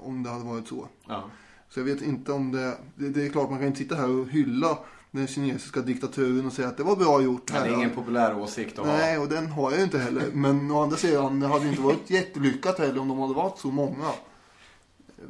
Om 0.00 0.22
det 0.22 0.30
hade 0.30 0.44
varit 0.44 0.68
så. 0.68 0.88
Ja. 1.08 1.24
Så 1.68 1.80
jag 1.80 1.84
vet 1.84 2.02
inte 2.02 2.32
om 2.32 2.52
det... 2.52 2.78
Det, 2.94 3.08
det 3.08 3.26
är 3.26 3.30
klart 3.30 3.50
man 3.50 3.58
kan 3.58 3.66
inte 3.66 3.78
sitta 3.78 3.94
här 3.94 4.10
och 4.10 4.28
hylla 4.28 4.78
den 5.10 5.26
kinesiska 5.26 5.80
diktaturen 5.80 6.46
och 6.46 6.52
säga 6.52 6.68
att 6.68 6.76
det 6.76 6.82
var 6.82 6.96
bra 6.96 7.22
gjort. 7.22 7.52
Men 7.52 7.62
det 7.62 7.68
är 7.68 7.70
här. 7.70 7.78
ingen 7.78 7.90
populär 7.90 8.38
åsikt 8.38 8.78
att. 8.78 8.86
Nej, 8.86 9.18
och 9.18 9.28
den 9.28 9.46
har 9.46 9.72
jag 9.72 9.82
inte 9.82 9.98
heller. 9.98 10.30
Men 10.32 10.70
å 10.70 10.82
andra 10.82 10.96
sidan, 10.96 11.40
det 11.40 11.46
hade 11.46 11.68
inte 11.68 11.80
varit 11.82 12.10
jättelyckat 12.10 12.78
heller 12.78 13.00
om 13.00 13.08
de 13.08 13.18
hade 13.18 13.34
varit 13.34 13.58
så 13.58 13.68
många. 13.68 14.10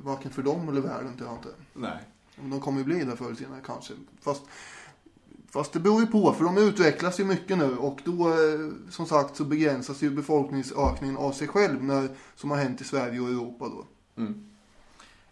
Varken 0.02 0.30
för 0.30 0.42
dem 0.42 0.68
eller 0.68 0.80
världen 0.80 1.16
tror 1.16 1.28
jag 1.28 1.38
inte. 1.38 1.48
Nej. 1.74 1.98
De 2.36 2.60
kommer 2.60 2.78
ju 2.78 2.84
bli 2.84 3.04
det 3.04 3.16
förr 3.16 3.26
eller 3.26 3.36
senare 3.36 3.60
kanske. 3.66 3.92
Fast, 4.20 4.42
fast 5.54 5.72
det 5.72 5.80
beror 5.80 6.00
ju 6.00 6.06
på, 6.06 6.32
för 6.32 6.44
de 6.44 6.58
utvecklas 6.58 7.20
ju 7.20 7.24
mycket 7.24 7.58
nu. 7.58 7.76
Och 7.76 8.00
då, 8.04 8.28
eh, 8.28 8.90
som 8.90 9.06
sagt, 9.06 9.36
så 9.36 9.44
begränsas 9.44 10.02
ju 10.02 10.10
befolkningsökningen 10.10 11.16
av 11.16 11.32
sig 11.32 11.48
själv. 11.48 11.84
När, 11.84 12.08
som 12.34 12.50
har 12.50 12.58
hänt 12.58 12.80
i 12.80 12.84
Sverige 12.84 13.20
och 13.20 13.28
Europa 13.28 13.68
då. 13.68 13.86
Mm. 14.22 14.50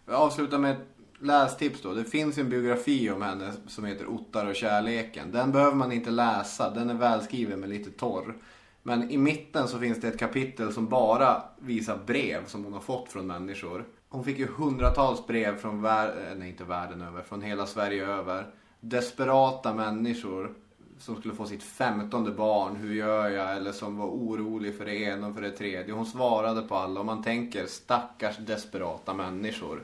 Jag 0.05 0.15
avslutar 0.15 0.57
med 0.57 0.71
ett 0.71 0.87
lästips 1.19 1.81
då. 1.81 1.93
Det 1.93 2.03
finns 2.03 2.37
en 2.37 2.49
biografi 2.49 3.09
om 3.09 3.21
henne 3.21 3.53
som 3.67 3.85
heter 3.85 4.07
Ottar 4.07 4.45
och 4.45 4.55
kärleken. 4.55 5.31
Den 5.31 5.51
behöver 5.51 5.75
man 5.75 5.91
inte 5.91 6.11
läsa. 6.11 6.69
Den 6.69 6.89
är 6.89 6.93
välskriven 6.93 7.59
men 7.59 7.69
lite 7.69 7.91
torr. 7.91 8.35
Men 8.83 9.11
i 9.11 9.17
mitten 9.17 9.67
så 9.67 9.79
finns 9.79 10.01
det 10.01 10.07
ett 10.07 10.19
kapitel 10.19 10.73
som 10.73 10.87
bara 10.89 11.43
visar 11.59 11.99
brev 12.05 12.47
som 12.47 12.63
hon 12.63 12.73
har 12.73 12.79
fått 12.79 13.09
från 13.09 13.27
människor. 13.27 13.85
Hon 14.09 14.23
fick 14.23 14.39
ju 14.39 14.47
hundratals 14.47 15.27
brev 15.27 15.57
från 15.57 15.81
världen, 15.81 16.17
eh, 16.27 16.35
nej 16.37 16.49
inte 16.49 16.63
världen 16.63 17.01
över, 17.01 17.21
från 17.21 17.41
hela 17.41 17.65
Sverige 17.65 18.07
över. 18.07 18.53
Desperata 18.85 19.73
människor 19.73 20.53
som 20.99 21.15
skulle 21.15 21.33
få 21.33 21.45
sitt 21.45 21.63
femtonde 21.63 22.31
barn, 22.31 22.75
hur 22.75 22.93
gör 22.93 23.29
jag? 23.29 23.57
Eller 23.57 23.71
som 23.71 23.97
var 23.97 24.05
orolig 24.05 24.77
för 24.77 24.85
det 24.85 24.95
ena 24.95 25.27
och 25.27 25.35
för 25.35 25.41
det 25.41 25.51
tredje. 25.51 25.93
Hon 25.93 26.05
svarade 26.05 26.61
på 26.61 26.75
alla 26.75 26.99
och 26.99 27.05
man 27.05 27.23
tänker 27.23 27.65
stackars 27.65 28.37
desperata 28.37 29.13
människor. 29.13 29.83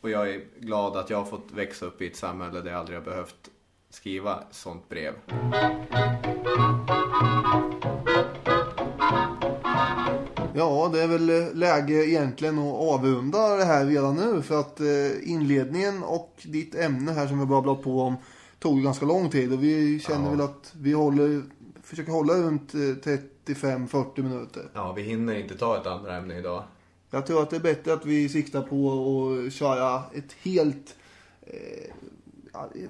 Och 0.00 0.10
jag 0.10 0.30
är 0.30 0.40
glad 0.58 0.96
att 0.96 1.10
jag 1.10 1.18
har 1.18 1.24
fått 1.24 1.52
växa 1.52 1.86
upp 1.86 2.02
i 2.02 2.06
ett 2.06 2.16
samhälle 2.16 2.60
där 2.60 2.70
jag 2.70 2.80
aldrig 2.80 2.98
har 2.98 3.04
behövt 3.04 3.50
skriva 3.90 4.42
sånt 4.50 4.88
brev. 4.88 5.14
Ja, 10.54 10.90
det 10.92 11.02
är 11.02 11.08
väl 11.08 11.56
läge 11.58 12.08
egentligen 12.08 12.58
att 12.58 12.74
avrunda 12.74 13.56
det 13.56 13.64
här 13.64 13.86
redan 13.86 14.16
nu. 14.16 14.42
För 14.42 14.60
att 14.60 14.80
eh, 14.80 15.30
inledningen 15.30 16.02
och 16.02 16.32
ditt 16.42 16.74
ämne 16.74 17.12
här 17.12 17.26
som 17.26 17.40
vi 17.40 17.46
babblat 17.46 17.82
på 17.82 18.00
om 18.00 18.16
tog 18.58 18.82
ganska 18.82 19.06
lång 19.06 19.30
tid. 19.30 19.52
Och 19.52 19.64
vi 19.64 20.00
känner 20.00 20.30
väl 20.30 20.40
att 20.40 20.72
vi 20.80 20.92
håller, 20.92 21.42
försöker 21.82 22.12
hålla 22.12 22.34
runt 22.34 22.74
eh, 22.74 22.78
35-40 23.46 24.22
minuter. 24.22 24.70
Ja, 24.74 24.92
vi 24.92 25.02
hinner 25.02 25.34
inte 25.34 25.56
ta 25.56 25.80
ett 25.80 25.86
andra 25.86 26.16
ämne 26.16 26.38
idag. 26.38 26.64
Jag 27.10 27.26
tror 27.26 27.42
att 27.42 27.50
det 27.50 27.56
är 27.56 27.60
bättre 27.60 27.92
att 27.92 28.06
vi 28.06 28.28
siktar 28.28 28.62
på 28.62 28.92
att 29.46 29.52
köra 29.52 30.02
ett 30.14 30.32
helt... 30.42 30.96
Eh, 31.40 31.94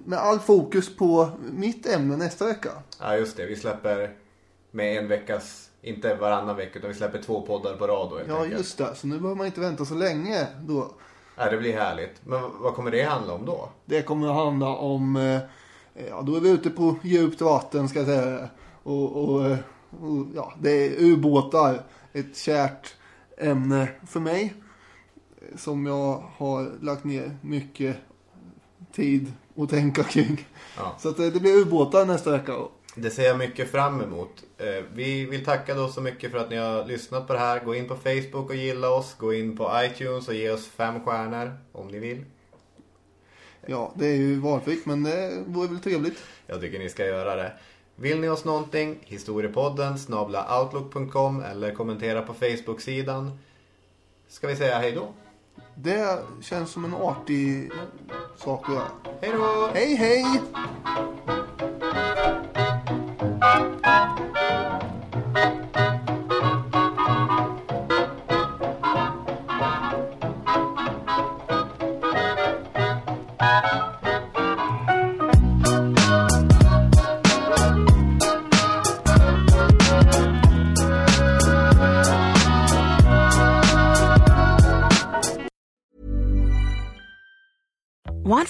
med 0.05 0.19
all 0.19 0.39
fokus 0.39 0.97
på 0.97 1.31
mitt 1.53 1.87
ämne 1.87 2.17
nästa 2.17 2.47
vecka. 2.47 2.71
Ja, 3.01 3.17
just 3.17 3.37
det. 3.37 3.47
Vi 3.47 3.57
släpper 3.57 4.17
med 4.71 4.99
en 4.99 5.09
veckas, 5.09 5.71
inte 5.83 6.15
varannan 6.15 6.57
vecka, 6.57 6.79
utan 6.79 6.91
vi 6.91 6.97
släpper 6.97 7.23
två 7.23 7.41
poddar 7.43 7.77
på 7.77 7.87
rad 7.87 8.11
då 8.11 8.17
helt 8.17 8.29
Ja, 8.29 8.37
enkelt. 8.37 8.59
just 8.59 8.79
det. 8.79 8.95
Så 8.95 9.07
nu 9.07 9.19
behöver 9.19 9.37
man 9.37 9.47
inte 9.47 9.61
vänta 9.61 9.85
så 9.85 9.95
länge 9.95 10.47
då. 10.61 10.91
Ja, 11.37 11.51
det 11.51 11.57
blir 11.59 11.73
härligt. 11.73 12.21
Men 12.27 12.41
vad 12.61 12.75
kommer 12.75 12.91
det 12.91 13.03
handla 13.03 13.33
om 13.33 13.45
då? 13.47 13.69
Det 13.85 14.03
kommer 14.03 14.29
att 14.29 14.35
handla 14.45 14.69
om... 14.77 15.17
eh, 15.17 15.39
Ja, 16.09 16.23
då 16.23 16.37
är 16.37 16.41
vi 16.41 16.51
ute 16.51 16.71
på 16.71 16.97
djupt 17.03 17.41
vatten 17.41 17.89
ska 17.89 17.99
jag 17.99 18.09
säga. 18.09 18.49
Och, 18.83 19.17
och, 19.17 19.41
och 20.01 20.27
ja, 20.35 20.53
det 20.61 20.71
är 20.71 21.01
ubåtar. 21.03 21.83
Ett 22.13 22.37
kärt 22.37 22.95
ämne 23.39 23.89
för 24.07 24.21
mig. 24.21 24.55
Som 25.57 25.87
jag 25.87 26.23
har 26.37 26.71
lagt 26.85 27.05
ner 27.05 27.37
mycket 27.41 27.97
tid 28.95 29.33
att 29.57 29.71
tänka 29.71 30.03
kring. 30.03 30.47
Ja. 30.77 30.97
Så 30.99 31.09
att 31.09 31.19
eh, 31.19 31.27
det 31.27 31.41
blir 31.41 31.55
ubåtar 31.57 32.07
nästa 32.07 32.31
vecka. 32.31 32.53
Det 32.95 33.11
ser 33.11 33.23
jag 33.23 33.39
mycket 33.39 33.71
fram 33.71 34.01
emot. 34.01 34.43
Eh, 34.59 34.85
Vi 34.95 35.27
vill 35.27 35.45
tacka 35.45 35.75
då 35.75 35.89
så 35.89 36.01
mycket 36.01 36.31
för 36.31 36.39
att 36.39 36.51
ni 36.51 36.57
har 36.57 36.85
lyssnat 36.85 37.27
på 37.27 37.33
det 37.33 37.39
här. 37.39 37.65
Gå 37.65 37.75
in 37.75 37.89
på 37.89 37.97
Facebook 37.97 38.51
och 38.51 38.55
gilla 38.57 38.91
oss. 38.91 39.15
Gå 39.19 39.35
in 39.35 39.57
på 39.57 39.71
iTunes 39.85 40.29
och 40.29 40.35
ge 40.35 40.51
oss 40.51 40.67
fem 40.69 41.05
stjärnor 41.05 41.53
om 41.73 41.89
ni 41.89 41.99
vill. 41.99 42.25
Ja, 43.67 43.93
det 43.97 44.07
är 44.07 44.17
ju 44.17 44.39
valfritt 44.39 44.87
men 44.87 45.03
det 45.03 45.43
vore 45.47 45.69
väl 45.69 45.81
trevligt. 45.81 46.19
Jag 46.47 46.61
tycker 46.61 46.79
ni 46.79 46.89
ska 46.89 47.07
göra 47.07 47.37
det. 47.37 47.53
Vill 47.97 48.21
ni 48.21 48.29
oss 48.29 48.45
någonting? 48.45 48.99
Historiepodden 49.05 49.99
snabla 49.99 50.61
outlook.com 50.63 51.43
eller 51.43 51.75
kommentera 51.75 52.23
på 52.23 52.35
Facebook-sidan. 52.35 53.39
Ska 54.29 54.47
vi 54.47 54.57
säga 54.57 54.79
hej 54.79 54.93
då? 54.93 55.13
Det 55.75 56.19
känns 56.41 56.71
som 56.71 56.85
en 56.85 56.95
artig 56.95 57.71
sak 58.37 58.69
att 58.69 58.75
göra. 58.75 58.89
Hej 59.21 59.33
då! 59.33 59.71
Hej 59.75 59.95
hej! 59.95 60.25
Thank 63.23 63.77
you. 63.77 63.82